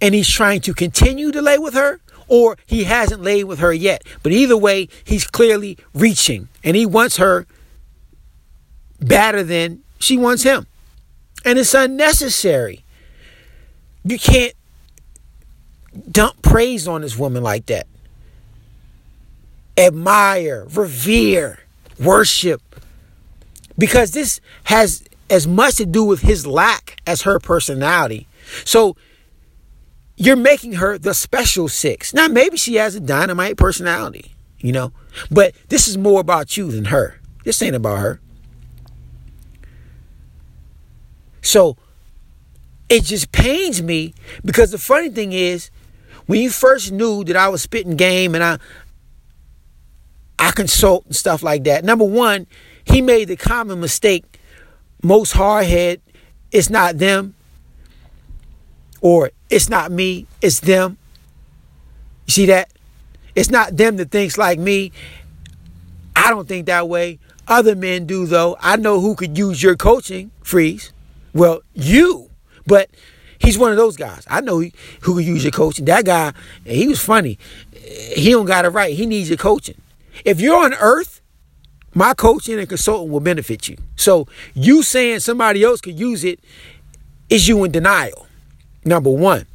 and 0.01 0.15
he's 0.15 0.29
trying 0.29 0.63
to 0.63 0.73
continue 0.73 1.33
to 1.33 1.43
lay 1.43 1.59
with 1.59 1.75
her, 1.75 2.01
or 2.27 2.57
he 2.65 2.85
hasn't 2.85 3.23
laid 3.23 3.45
with 3.45 3.59
her 3.59 3.75
yet. 3.75 4.03
But 4.23 4.33
either 4.33 4.57
way, 4.57 4.89
he's 5.05 5.27
clearly 5.27 5.77
reaching 5.93 6.49
and 6.65 6.77
he 6.77 6.87
wants 6.87 7.19
her 7.19 7.47
better 9.01 9.43
than 9.43 9.83
she 9.99 10.17
wants 10.17 10.45
him. 10.45 10.67
And 11.45 11.59
it's 11.59 11.75
unnecessary. 11.75 12.86
You 14.07 14.19
can't 14.21 14.55
dump 16.11 16.41
praise 16.41 16.87
on 16.87 17.01
this 17.01 17.19
woman 17.19 17.43
like 17.43 17.67
that. 17.67 17.89
Admire, 19.77 20.67
revere, 20.73 21.59
worship. 21.99 22.63
Because 23.77 24.13
this 24.13 24.41
has 24.65 25.03
as 25.29 25.47
much 25.47 25.77
to 25.77 25.87
do 25.87 26.05
with 26.05 26.21
his 26.21 26.47
lack 26.47 27.01
as 27.05 27.23
her 27.23 27.41
personality. 27.41 28.29
So 28.65 28.97
you're 30.17 30.37
making 30.37 30.75
her 30.75 30.99
the 30.99 31.13
special 31.13 31.69
six. 31.69 32.15
Now, 32.15 32.29
maybe 32.29 32.57
she 32.57 32.77
has 32.77 32.95
a 32.95 33.01
dynamite 33.01 33.57
personality, 33.57 34.37
you 34.61 34.71
know, 34.71 34.93
but 35.33 35.53
this 35.69 35.89
is 35.89 35.99
more 35.99 36.21
about 36.21 36.57
you 36.57 36.71
than 36.71 36.87
her. 36.87 37.21
This 37.43 37.61
ain't 37.61 37.75
about 37.75 37.99
her. 37.99 38.21
So 41.43 41.77
it 42.89 43.05
just 43.05 43.33
pains 43.33 43.83
me 43.83 44.15
because 44.45 44.71
the 44.71 44.79
funny 44.79 45.11
thing 45.11 45.33
is, 45.33 45.71
when 46.27 46.41
you 46.41 46.51
first 46.51 46.93
knew 46.93 47.25
that 47.25 47.37
I 47.37 47.49
was 47.49 47.63
spitting 47.63 47.97
game 47.97 48.35
and 48.35 48.43
I 48.43 48.59
I 50.39 50.51
consult 50.51 51.07
and 51.07 51.17
stuff 51.17 51.43
like 51.43 51.65
that. 51.65 51.85
Number 51.85 52.05
one, 52.05 52.47
he 52.85 53.01
made 53.01 53.29
the 53.29 53.37
common 53.37 53.81
mistake. 53.81 54.25
Most 55.03 55.35
hardhead, 55.35 56.01
it's 56.53 56.69
not 56.69 56.99
them, 56.99 57.35
or 59.01 59.31
it's 59.51 59.69
not 59.69 59.91
me, 59.91 60.27
it's 60.43 60.61
them. 60.61 60.99
You 62.27 62.33
see 62.33 62.47
that? 62.47 62.71
It's 63.35 63.51
not 63.51 63.77
them 63.77 63.97
that 63.97 64.11
thinks 64.11 64.37
like 64.37 64.59
me. 64.59 64.93
I 66.15 66.31
don't 66.31 66.49
think 66.49 66.67
that 66.67 66.89
way. 66.89 67.19
Other 67.49 67.77
men 67.77 68.07
do 68.07 68.27
though. 68.27 68.57
I 68.61 68.77
know 68.77 69.01
who 69.01 69.15
could 69.15 69.39
use 69.39 69.63
your 69.63 69.77
coaching, 69.77 70.31
freeze. 70.43 70.93
Well, 71.33 71.61
you. 71.75 72.31
But 72.67 72.91
he's 73.39 73.59
one 73.59 73.71
of 73.71 73.77
those 73.77 73.97
guys. 73.97 74.25
I 74.29 74.41
know 74.41 74.59
who 74.59 75.15
could 75.15 75.25
use 75.25 75.45
your 75.45 75.53
mm-hmm. 75.53 75.63
coaching. 75.63 75.85
That 75.87 76.05
guy, 76.05 76.33
he 76.65 76.89
was 76.89 77.01
funny. 77.01 77.39
He 77.73 78.31
don't 78.31 78.47
got 78.47 78.65
it 78.65 78.71
right. 78.71 78.95
He 78.95 79.07
needs 79.07 79.29
your 79.29 79.39
coaching. 79.39 79.81
If 80.25 80.41
you're 80.41 80.57
on 80.57 80.75
earth, 80.75 81.21
my 81.95 82.15
coaching 82.15 82.59
and 82.59 82.69
consulting 82.69 83.11
will 83.11 83.21
benefit 83.21 83.69
you. 83.69 83.77
So 83.97 84.27
you 84.55 84.83
saying 84.83 85.21
somebody 85.21 85.63
else 85.63 85.81
could 85.81 85.99
use 85.99 86.25
it 86.25 86.41
is 87.31 87.49
you 87.49 87.65
in 87.65 87.73
denial. 87.73 88.27
Number 88.85 89.11
one. 89.11 89.47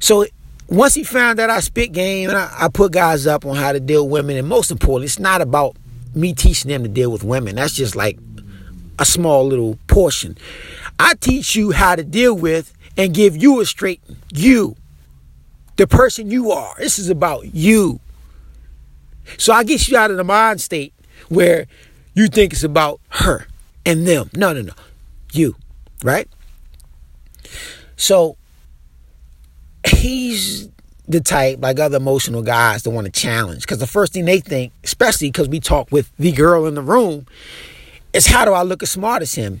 So 0.00 0.26
once 0.68 0.94
he 0.94 1.04
found 1.04 1.38
that 1.38 1.50
I 1.50 1.60
spit 1.60 1.92
game 1.92 2.28
and 2.28 2.38
I, 2.38 2.52
I 2.58 2.68
put 2.68 2.92
guys 2.92 3.26
up 3.26 3.44
on 3.44 3.56
how 3.56 3.72
to 3.72 3.80
deal 3.80 4.04
with 4.04 4.12
women, 4.12 4.36
and 4.36 4.48
most 4.48 4.70
importantly, 4.70 5.06
it's 5.06 5.18
not 5.18 5.40
about 5.40 5.76
me 6.14 6.32
teaching 6.32 6.70
them 6.70 6.82
to 6.82 6.88
deal 6.88 7.10
with 7.12 7.22
women. 7.22 7.56
That's 7.56 7.74
just 7.74 7.94
like 7.94 8.18
a 8.98 9.04
small 9.04 9.46
little 9.46 9.78
portion. 9.86 10.38
I 10.98 11.14
teach 11.14 11.54
you 11.54 11.72
how 11.72 11.94
to 11.94 12.02
deal 12.02 12.34
with 12.34 12.72
and 12.96 13.14
give 13.14 13.36
you 13.36 13.60
a 13.60 13.66
straight 13.66 14.00
you, 14.32 14.76
the 15.76 15.86
person 15.86 16.30
you 16.30 16.50
are. 16.50 16.74
This 16.78 16.98
is 16.98 17.10
about 17.10 17.54
you. 17.54 18.00
So 19.38 19.52
I 19.52 19.64
get 19.64 19.88
you 19.88 19.96
out 19.96 20.10
of 20.10 20.16
the 20.16 20.24
mind 20.24 20.60
state 20.60 20.94
where 21.28 21.66
you 22.14 22.28
think 22.28 22.52
it's 22.52 22.64
about 22.64 23.00
her 23.10 23.46
and 23.84 24.06
them. 24.06 24.30
No, 24.34 24.52
no, 24.52 24.62
no. 24.62 24.72
You, 25.32 25.56
right? 26.02 26.28
So 27.96 28.36
he's 29.86 30.68
the 31.08 31.20
type, 31.20 31.58
like 31.60 31.78
other 31.78 31.98
emotional 31.98 32.42
guys, 32.42 32.82
that 32.82 32.90
want 32.90 33.04
to 33.06 33.12
challenge. 33.12 33.62
Because 33.62 33.78
the 33.78 33.86
first 33.86 34.12
thing 34.12 34.24
they 34.24 34.40
think, 34.40 34.72
especially 34.82 35.28
because 35.28 35.48
we 35.48 35.60
talk 35.60 35.90
with 35.92 36.10
the 36.18 36.32
girl 36.32 36.66
in 36.66 36.74
the 36.74 36.82
room, 36.82 37.26
is 38.12 38.26
how 38.26 38.44
do 38.44 38.52
I 38.52 38.62
look 38.62 38.82
as 38.82 38.90
smart 38.90 39.22
as 39.22 39.34
him? 39.34 39.60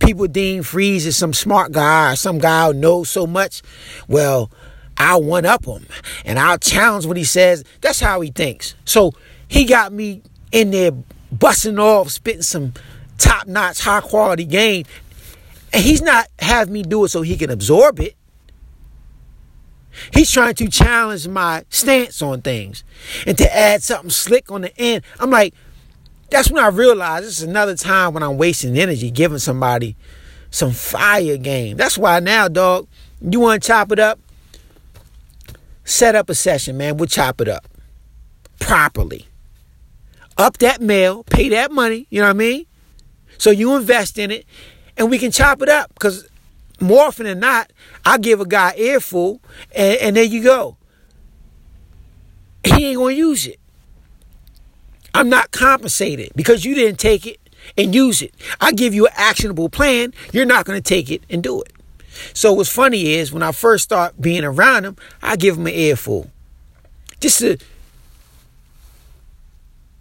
People 0.00 0.26
deem 0.26 0.62
Freeze 0.62 1.06
as 1.06 1.16
some 1.16 1.32
smart 1.32 1.72
guy 1.72 2.12
or 2.12 2.16
some 2.16 2.38
guy 2.38 2.66
who 2.66 2.74
knows 2.74 3.08
so 3.08 3.26
much. 3.26 3.62
Well, 4.08 4.50
I'll 4.96 5.22
one 5.22 5.46
up 5.46 5.64
him 5.64 5.86
and 6.24 6.38
I'll 6.38 6.58
challenge 6.58 7.06
what 7.06 7.16
he 7.16 7.24
says. 7.24 7.64
That's 7.80 8.00
how 8.00 8.20
he 8.20 8.30
thinks. 8.30 8.74
So 8.84 9.12
he 9.46 9.64
got 9.64 9.92
me 9.92 10.22
in 10.52 10.72
there 10.72 10.92
busting 11.30 11.78
off, 11.78 12.10
spitting 12.10 12.42
some 12.42 12.74
top 13.18 13.46
notch, 13.46 13.80
high 13.80 14.00
quality 14.00 14.44
game. 14.44 14.84
And 15.72 15.82
he's 15.82 16.02
not 16.02 16.26
having 16.38 16.74
me 16.74 16.82
do 16.82 17.04
it 17.04 17.08
so 17.10 17.22
he 17.22 17.36
can 17.36 17.50
absorb 17.50 18.00
it. 18.00 18.16
He's 20.12 20.30
trying 20.30 20.54
to 20.54 20.68
challenge 20.68 21.28
my 21.28 21.64
stance 21.68 22.22
on 22.22 22.42
things 22.42 22.84
and 23.26 23.36
to 23.38 23.56
add 23.56 23.82
something 23.82 24.10
slick 24.10 24.50
on 24.50 24.62
the 24.62 24.76
end. 24.78 25.04
I'm 25.18 25.30
like, 25.30 25.54
that's 26.30 26.50
when 26.50 26.62
I 26.62 26.68
realized 26.68 27.26
this 27.26 27.38
is 27.38 27.42
another 27.42 27.74
time 27.76 28.14
when 28.14 28.22
I'm 28.22 28.38
wasting 28.38 28.78
energy 28.78 29.10
giving 29.10 29.38
somebody 29.38 29.96
some 30.50 30.72
fire 30.72 31.36
game. 31.36 31.76
That's 31.76 31.98
why 31.98 32.20
now, 32.20 32.48
dog, 32.48 32.88
you 33.20 33.40
want 33.40 33.62
to 33.62 33.66
chop 33.66 33.92
it 33.92 33.98
up? 33.98 34.18
Set 35.84 36.14
up 36.14 36.30
a 36.30 36.34
session, 36.34 36.76
man. 36.76 36.96
We'll 36.96 37.08
chop 37.08 37.40
it 37.40 37.48
up 37.48 37.66
properly. 38.60 39.26
Up 40.38 40.58
that 40.58 40.80
mail, 40.80 41.24
pay 41.24 41.48
that 41.50 41.72
money, 41.72 42.06
you 42.10 42.20
know 42.20 42.28
what 42.28 42.36
I 42.36 42.38
mean? 42.38 42.66
So 43.36 43.50
you 43.50 43.76
invest 43.76 44.18
in 44.18 44.30
it 44.30 44.46
and 44.96 45.10
we 45.10 45.18
can 45.18 45.32
chop 45.32 45.60
it 45.62 45.68
up 45.68 45.92
because 45.94 46.28
more 46.80 47.06
often 47.06 47.26
than 47.26 47.40
not, 47.40 47.72
I 48.04 48.18
give 48.18 48.40
a 48.40 48.46
guy 48.46 48.74
earful 48.76 49.40
and, 49.74 49.98
and 49.98 50.16
there 50.16 50.24
you 50.24 50.42
go. 50.42 50.76
He 52.64 52.86
ain't 52.86 52.98
going 52.98 53.16
to 53.16 53.18
use 53.18 53.46
it. 53.46 53.58
I'm 55.14 55.28
not 55.28 55.50
compensated 55.50 56.32
because 56.36 56.64
you 56.64 56.74
didn't 56.74 56.98
take 56.98 57.26
it 57.26 57.38
and 57.76 57.94
use 57.94 58.22
it. 58.22 58.34
I 58.60 58.72
give 58.72 58.94
you 58.94 59.06
an 59.06 59.12
actionable 59.16 59.68
plan. 59.68 60.14
You're 60.32 60.46
not 60.46 60.64
going 60.64 60.80
to 60.80 60.88
take 60.88 61.10
it 61.10 61.22
and 61.28 61.42
do 61.42 61.60
it. 61.62 61.72
So 62.34 62.52
what's 62.52 62.70
funny 62.70 63.14
is 63.14 63.32
when 63.32 63.42
I 63.42 63.52
first 63.52 63.84
start 63.84 64.20
being 64.20 64.44
around 64.44 64.84
him, 64.84 64.96
I 65.22 65.36
give 65.36 65.56
him 65.56 65.66
an 65.66 65.74
earful 65.74 66.30
just 67.20 67.38
to 67.40 67.58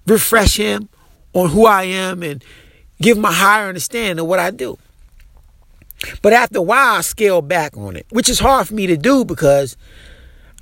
refresh 0.07 0.57
him 0.57 0.89
on 1.33 1.49
who 1.49 1.65
I 1.65 1.83
am 1.83 2.23
and 2.23 2.43
give 3.01 3.17
him 3.17 3.25
a 3.25 3.31
higher 3.31 3.67
understanding 3.67 4.19
of 4.19 4.27
what 4.27 4.39
I 4.39 4.51
do. 4.51 4.77
But 6.21 6.33
after 6.33 6.59
a 6.59 6.61
while, 6.61 6.95
I 6.95 7.01
scale 7.01 7.41
back 7.41 7.75
on 7.77 7.95
it, 7.95 8.05
which 8.09 8.29
is 8.29 8.39
hard 8.39 8.67
for 8.67 8.73
me 8.73 8.87
to 8.87 8.97
do 8.97 9.25
because 9.25 9.75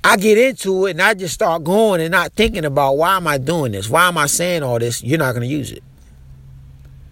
I 0.04 0.16
get 0.16 0.38
into 0.38 0.86
it 0.86 0.92
and 0.92 1.02
I 1.02 1.14
just 1.14 1.34
start 1.34 1.64
going 1.64 2.00
and 2.00 2.12
not 2.12 2.32
thinking 2.32 2.64
about 2.64 2.96
why 2.96 3.16
am 3.16 3.26
I 3.26 3.38
doing 3.38 3.72
this? 3.72 3.90
Why 3.90 4.08
am 4.08 4.16
I 4.16 4.26
saying 4.26 4.62
all 4.62 4.78
this? 4.78 5.02
You're 5.02 5.18
not 5.18 5.32
going 5.32 5.42
to 5.42 5.54
use 5.54 5.72
it. 5.72 5.82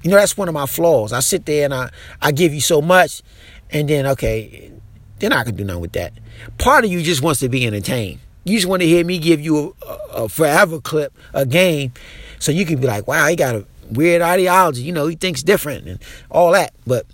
You 0.03 0.11
know, 0.11 0.17
that's 0.17 0.37
one 0.37 0.49
of 0.49 0.55
my 0.55 0.67
flaws. 0.67 1.13
I 1.13 1.21
sit 1.21 1.47
there 1.47 1.65
and 1.65 1.75
I, 1.75 1.91
I 2.23 2.31
give 2.31 2.55
you 2.55 2.61
so 2.61 2.81
much, 2.81 3.23
and 3.71 3.89
then, 3.89 4.07
okay, 4.07 4.71
then 5.19 5.33
I 5.33 5.43
can 5.43 5.57
do 5.57 5.65
nothing 5.65 5.81
with 5.81 5.93
that. 5.95 6.13
Part 6.59 6.85
of 6.85 6.93
you 6.93 7.03
just 7.03 7.23
wants 7.23 7.41
to 7.41 7.49
be 7.49 7.67
entertained. 7.67 8.21
You 8.45 8.57
just 8.57 8.69
want 8.69 8.83
to 8.83 8.87
hear 8.87 9.05
me 9.05 9.19
give 9.19 9.41
you 9.41 9.75
a, 9.85 9.99
a 10.13 10.29
forever 10.29 10.81
clip, 10.81 11.13
a 11.35 11.45
game, 11.45 11.93
so 12.39 12.53
you 12.53 12.65
can 12.65 12.81
be 12.81 12.87
like, 12.87 13.09
wow, 13.09 13.27
he 13.27 13.35
got 13.35 13.57
a 13.57 13.67
weird 13.91 14.23
ideology. 14.23 14.83
You 14.83 14.93
know, 14.93 15.09
he 15.09 15.17
thinks 15.17 15.43
different 15.43 15.89
and 15.89 15.99
all 16.31 16.53
that. 16.53 16.73
But 16.87 17.07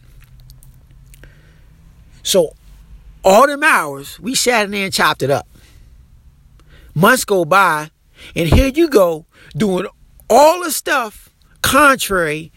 so 2.22 2.54
all 3.24 3.46
them 3.46 3.62
hours, 3.62 4.20
we 4.20 4.34
sat 4.34 4.66
in 4.66 4.72
there 4.72 4.84
and 4.84 4.92
chopped 4.92 5.22
it 5.22 5.30
up. 5.30 5.46
Months 6.94 7.24
go 7.24 7.44
by, 7.44 7.90
and 8.36 8.48
here 8.48 8.68
you 8.68 8.88
go 8.88 9.26
doing 9.56 9.86
all 10.28 10.62
the 10.62 10.70
stuff 10.70 11.30
contrary 11.62 12.52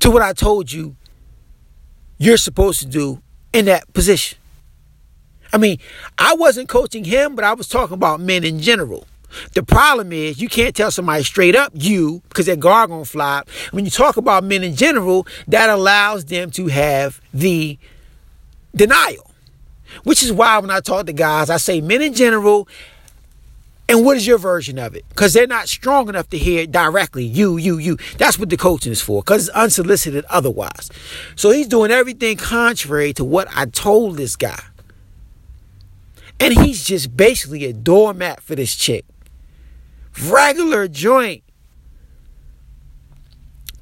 to 0.00 0.10
what 0.10 0.22
I 0.22 0.32
told 0.32 0.72
you 0.72 0.96
you're 2.18 2.36
supposed 2.36 2.80
to 2.80 2.86
do 2.86 3.22
in 3.52 3.66
that 3.66 3.92
position. 3.92 4.38
I 5.52 5.58
mean, 5.58 5.78
I 6.18 6.34
wasn't 6.34 6.68
coaching 6.68 7.04
him, 7.04 7.34
but 7.36 7.44
I 7.44 7.52
was 7.52 7.68
talking 7.68 7.94
about 7.94 8.20
men 8.20 8.42
in 8.44 8.60
general. 8.60 9.06
The 9.54 9.62
problem 9.62 10.12
is 10.12 10.40
you 10.40 10.48
can't 10.48 10.74
tell 10.74 10.90
somebody 10.90 11.24
straight 11.24 11.56
up 11.56 11.72
you 11.74 12.22
because 12.28 12.54
guard 12.56 12.90
gonna 12.90 13.04
fly. 13.04 13.42
When 13.70 13.84
you 13.84 13.90
talk 13.90 14.16
about 14.16 14.44
men 14.44 14.62
in 14.62 14.76
general, 14.76 15.26
that 15.48 15.70
allows 15.70 16.24
them 16.24 16.50
to 16.52 16.66
have 16.68 17.20
the 17.32 17.78
denial. 18.74 19.30
Which 20.04 20.22
is 20.22 20.32
why 20.32 20.58
when 20.58 20.70
I 20.70 20.80
talk 20.80 21.06
to 21.06 21.12
guys, 21.12 21.50
I 21.50 21.58
say 21.58 21.80
men 21.80 22.02
in 22.02 22.14
general 22.14 22.68
and 23.92 24.06
what 24.06 24.16
is 24.16 24.26
your 24.26 24.38
version 24.38 24.78
of 24.78 24.96
it? 24.96 25.04
Because 25.10 25.34
they're 25.34 25.46
not 25.46 25.68
strong 25.68 26.08
enough 26.08 26.30
to 26.30 26.38
hear 26.38 26.62
it 26.62 26.72
directly. 26.72 27.26
You, 27.26 27.58
you, 27.58 27.76
you. 27.76 27.98
That's 28.16 28.38
what 28.38 28.48
the 28.48 28.56
coaching 28.56 28.90
is 28.90 29.02
for, 29.02 29.20
because 29.20 29.48
it's 29.48 29.56
unsolicited 29.56 30.24
otherwise. 30.30 30.90
So 31.36 31.50
he's 31.50 31.68
doing 31.68 31.90
everything 31.90 32.38
contrary 32.38 33.12
to 33.12 33.22
what 33.22 33.48
I 33.54 33.66
told 33.66 34.16
this 34.16 34.34
guy. 34.34 34.58
And 36.40 36.54
he's 36.54 36.84
just 36.84 37.14
basically 37.14 37.66
a 37.66 37.74
doormat 37.74 38.40
for 38.40 38.54
this 38.54 38.74
chick. 38.74 39.04
Regular 40.24 40.88
joint. 40.88 41.42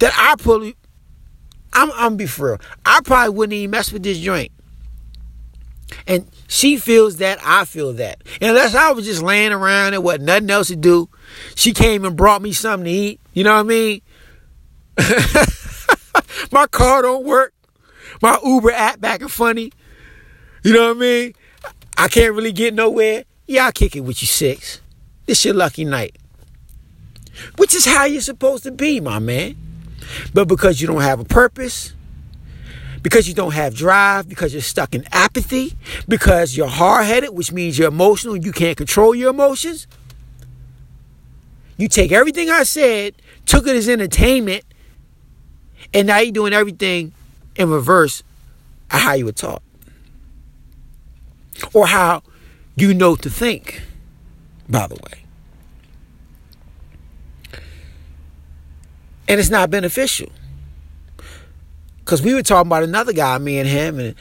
That 0.01 0.13
I 0.17 0.35
probably, 0.43 0.75
I'm, 1.73 1.93
I'm 1.95 2.17
be 2.17 2.27
for 2.27 2.49
real. 2.51 2.61
I 2.85 3.01
probably 3.05 3.33
wouldn't 3.33 3.55
even 3.55 3.71
mess 3.71 3.93
with 3.93 4.03
this 4.03 4.19
joint. 4.19 4.51
And 6.07 6.27
she 6.49 6.77
feels 6.77 7.17
that, 7.17 7.39
I 7.45 7.65
feel 7.65 7.93
that. 7.95 8.23
And 8.41 8.51
unless 8.51 8.75
I 8.75 8.93
was 8.93 9.05
just 9.05 9.23
laying 9.23 9.53
around 9.53 9.95
and 9.95 10.03
what 10.03 10.21
nothing 10.21 10.51
else 10.51 10.69
to 10.69 10.77
do, 10.77 11.09
she 11.55 11.73
came 11.73 12.05
and 12.05 12.17
brought 12.17 12.43
me 12.43 12.53
something 12.53 12.85
to 12.85 12.91
eat. 12.91 13.21
You 13.33 13.45
know 13.45 13.55
what 13.55 13.61
I 13.61 13.63
mean? 13.65 14.03
My 16.53 16.67
car 16.67 17.03
don't 17.03 17.25
work. 17.25 17.55
My 18.23 18.39
Uber 18.45 18.73
app 18.73 19.01
back 19.01 19.21
and 19.21 19.31
funny. 19.31 19.73
You 20.63 20.75
know 20.75 20.89
what 20.89 20.97
I 20.97 21.01
mean? 21.01 21.35
I 21.97 22.09
can't 22.09 22.35
really 22.35 22.53
get 22.53 22.75
nowhere. 22.75 23.25
Yeah, 23.47 23.67
I'll 23.67 23.73
kick 23.73 23.97
it 23.97 24.01
with 24.01 24.21
you 24.23 24.27
six. 24.27 24.81
This 25.27 25.45
your 25.45 25.55
lucky 25.55 25.85
night. 25.85 26.17
Which 27.57 27.75
is 27.75 27.87
how 27.87 28.05
you're 28.05 28.21
supposed 28.21 28.65
to 28.65 28.73
be, 28.73 29.01
my 29.01 29.19
man. 29.19 29.57
But 30.35 30.49
because 30.49 30.81
you 30.81 30.87
don't 30.87 31.01
have 31.01 31.21
a 31.21 31.25
purpose, 31.25 31.95
because 33.03 33.29
you 33.29 33.35
don't 33.35 33.53
have 33.53 33.75
drive, 33.75 34.29
because 34.29 34.53
you're 34.53 34.63
stuck 34.63 34.95
in 34.95 35.05
apathy, 35.13 35.77
because 36.09 36.57
you're 36.57 36.69
hard 36.69 37.07
headed, 37.07 37.31
which 37.31 37.53
means 37.53 37.79
you're 37.79 37.89
emotional, 37.89 38.37
you 38.37 38.53
can't 38.53 38.77
control 38.77 39.15
your 39.15 39.31
emotions. 39.31 39.87
You 41.77 41.89
take 41.89 42.13
everything 42.13 42.51
I 42.51 42.65
said, 42.65 43.15
took 43.47 43.67
it 43.67 43.75
as 43.75 43.89
entertainment, 43.89 44.65
and 45.95 46.07
now 46.07 46.19
you're 46.19 46.33
doing 46.33 46.53
everything 46.53 47.13
in 47.57 47.71
reverse 47.71 48.23
of 48.91 49.01
how 49.01 49.15
you 49.15 49.25
were 49.25 49.33
taught. 49.33 49.63
Or 51.73 51.87
how 51.87 52.23
you 52.77 52.95
know 52.95 53.17
to 53.17 53.31
think, 53.31 53.83
by 54.69 54.87
the 54.87 54.95
way. 54.95 55.25
And 59.29 59.39
it's 59.39 59.51
not 59.51 59.71
beneficial. 59.71 60.31
Because 62.11 62.23
we 62.23 62.35
were 62.35 62.43
talking 62.43 62.67
about 62.67 62.83
another 62.83 63.13
guy, 63.13 63.39
me 63.39 63.61
and 63.61 63.69
him, 63.69 64.01
and 64.01 64.17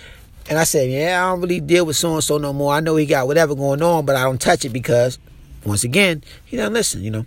and 0.47 0.60
I 0.60 0.63
said, 0.63 0.91
yeah, 0.91 1.25
I 1.25 1.32
don't 1.32 1.41
really 1.41 1.60
deal 1.60 1.88
with 1.88 1.95
so 1.95 2.13
and 2.13 2.23
so 2.23 2.38
no 2.38 2.54
more. 2.54 2.71
I 2.71 2.82
know 2.82 2.95
he 2.95 3.08
got 3.08 3.25
whatever 3.25 3.56
going 3.56 3.82
on, 3.82 4.06
but 4.06 4.15
I 4.15 4.25
don't 4.25 4.39
touch 4.39 4.63
it 4.63 4.69
because, 4.69 5.17
once 5.65 5.84
again, 5.84 6.23
he 6.45 6.56
doesn't 6.56 6.73
listen, 6.73 7.02
you 7.02 7.10
know. 7.10 7.25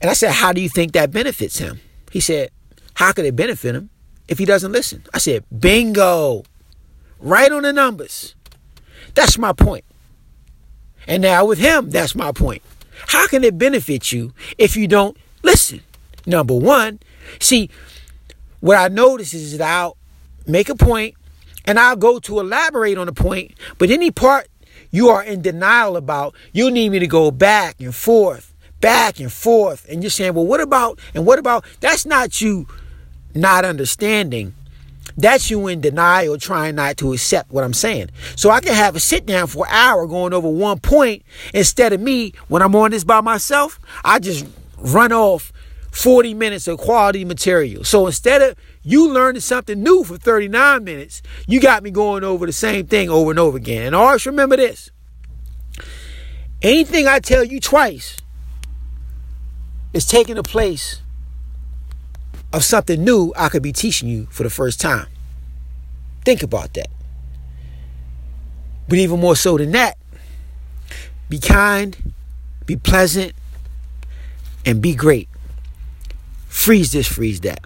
And 0.00 0.10
I 0.10 0.14
said, 0.14 0.32
how 0.32 0.54
do 0.54 0.62
you 0.62 0.70
think 0.70 0.92
that 0.92 1.10
benefits 1.10 1.58
him? 1.58 1.78
He 2.10 2.20
said, 2.20 2.48
how 2.94 3.12
could 3.12 3.26
it 3.26 3.36
benefit 3.36 3.74
him 3.74 3.90
if 4.28 4.38
he 4.38 4.46
doesn't 4.46 4.72
listen? 4.72 5.02
I 5.12 5.18
said, 5.18 5.44
bingo, 5.60 6.44
right 7.20 7.52
on 7.52 7.64
the 7.64 7.74
numbers. 7.74 8.34
That's 9.12 9.36
my 9.36 9.52
point. 9.52 9.84
And 11.06 11.20
now 11.20 11.44
with 11.44 11.58
him, 11.58 11.90
that's 11.90 12.14
my 12.14 12.32
point. 12.32 12.62
How 13.08 13.26
can 13.28 13.44
it 13.44 13.58
benefit 13.58 14.10
you 14.10 14.32
if 14.56 14.74
you 14.74 14.88
don't 14.88 15.18
listen? 15.42 15.82
Number 16.24 16.54
one, 16.54 17.00
see, 17.40 17.68
what 18.60 18.76
I 18.76 18.88
notice 18.88 19.34
is 19.34 19.58
that 19.58 19.68
I'll 19.68 19.96
make 20.46 20.68
a 20.68 20.74
point 20.74 21.14
and 21.64 21.78
I'll 21.78 21.96
go 21.96 22.18
to 22.20 22.40
elaborate 22.40 22.98
on 22.98 23.06
the 23.06 23.12
point, 23.12 23.52
but 23.78 23.90
any 23.90 24.10
part 24.10 24.48
you 24.90 25.08
are 25.08 25.22
in 25.22 25.42
denial 25.42 25.96
about, 25.96 26.34
you 26.52 26.70
need 26.70 26.90
me 26.90 26.98
to 27.00 27.06
go 27.06 27.30
back 27.30 27.80
and 27.80 27.94
forth, 27.94 28.54
back 28.80 29.18
and 29.20 29.32
forth. 29.32 29.86
And 29.90 30.02
you're 30.02 30.10
saying, 30.10 30.34
well, 30.34 30.46
what 30.46 30.60
about, 30.60 31.00
and 31.14 31.26
what 31.26 31.38
about, 31.38 31.64
that's 31.80 32.06
not 32.06 32.40
you 32.40 32.66
not 33.34 33.64
understanding. 33.64 34.54
That's 35.16 35.50
you 35.50 35.66
in 35.68 35.80
denial, 35.80 36.36
trying 36.38 36.74
not 36.74 36.96
to 36.98 37.12
accept 37.12 37.50
what 37.50 37.64
I'm 37.64 37.72
saying. 37.72 38.10
So 38.34 38.50
I 38.50 38.60
can 38.60 38.74
have 38.74 38.96
a 38.96 39.00
sit 39.00 39.26
down 39.26 39.46
for 39.46 39.66
an 39.66 39.72
hour 39.72 40.06
going 40.06 40.32
over 40.32 40.48
one 40.48 40.78
point 40.78 41.22
instead 41.54 41.92
of 41.92 42.00
me, 42.00 42.32
when 42.48 42.62
I'm 42.62 42.74
on 42.76 42.90
this 42.90 43.04
by 43.04 43.20
myself, 43.20 43.80
I 44.04 44.18
just 44.18 44.46
run 44.78 45.12
off 45.12 45.52
40 45.96 46.34
minutes 46.34 46.68
of 46.68 46.76
quality 46.76 47.24
material. 47.24 47.82
So 47.82 48.06
instead 48.06 48.42
of 48.42 48.54
you 48.82 49.10
learning 49.10 49.40
something 49.40 49.82
new 49.82 50.04
for 50.04 50.18
39 50.18 50.84
minutes, 50.84 51.22
you 51.48 51.58
got 51.58 51.82
me 51.82 51.90
going 51.90 52.22
over 52.22 52.44
the 52.44 52.52
same 52.52 52.86
thing 52.86 53.08
over 53.08 53.30
and 53.30 53.38
over 53.38 53.56
again. 53.56 53.86
And 53.86 53.96
always 53.96 54.26
remember 54.26 54.58
this 54.58 54.90
anything 56.60 57.06
I 57.06 57.18
tell 57.18 57.42
you 57.42 57.60
twice 57.60 58.18
is 59.94 60.04
taking 60.04 60.34
the 60.34 60.42
place 60.42 61.00
of 62.52 62.62
something 62.62 63.02
new 63.02 63.32
I 63.34 63.48
could 63.48 63.62
be 63.62 63.72
teaching 63.72 64.06
you 64.06 64.26
for 64.26 64.42
the 64.42 64.50
first 64.50 64.78
time. 64.78 65.06
Think 66.26 66.42
about 66.42 66.74
that. 66.74 66.88
But 68.86 68.98
even 68.98 69.18
more 69.18 69.34
so 69.34 69.56
than 69.56 69.72
that, 69.72 69.96
be 71.30 71.38
kind, 71.38 72.12
be 72.66 72.76
pleasant, 72.76 73.32
and 74.66 74.82
be 74.82 74.94
great. 74.94 75.30
Freeze 76.56 76.90
this, 76.90 77.06
freeze 77.06 77.42
that. 77.42 77.60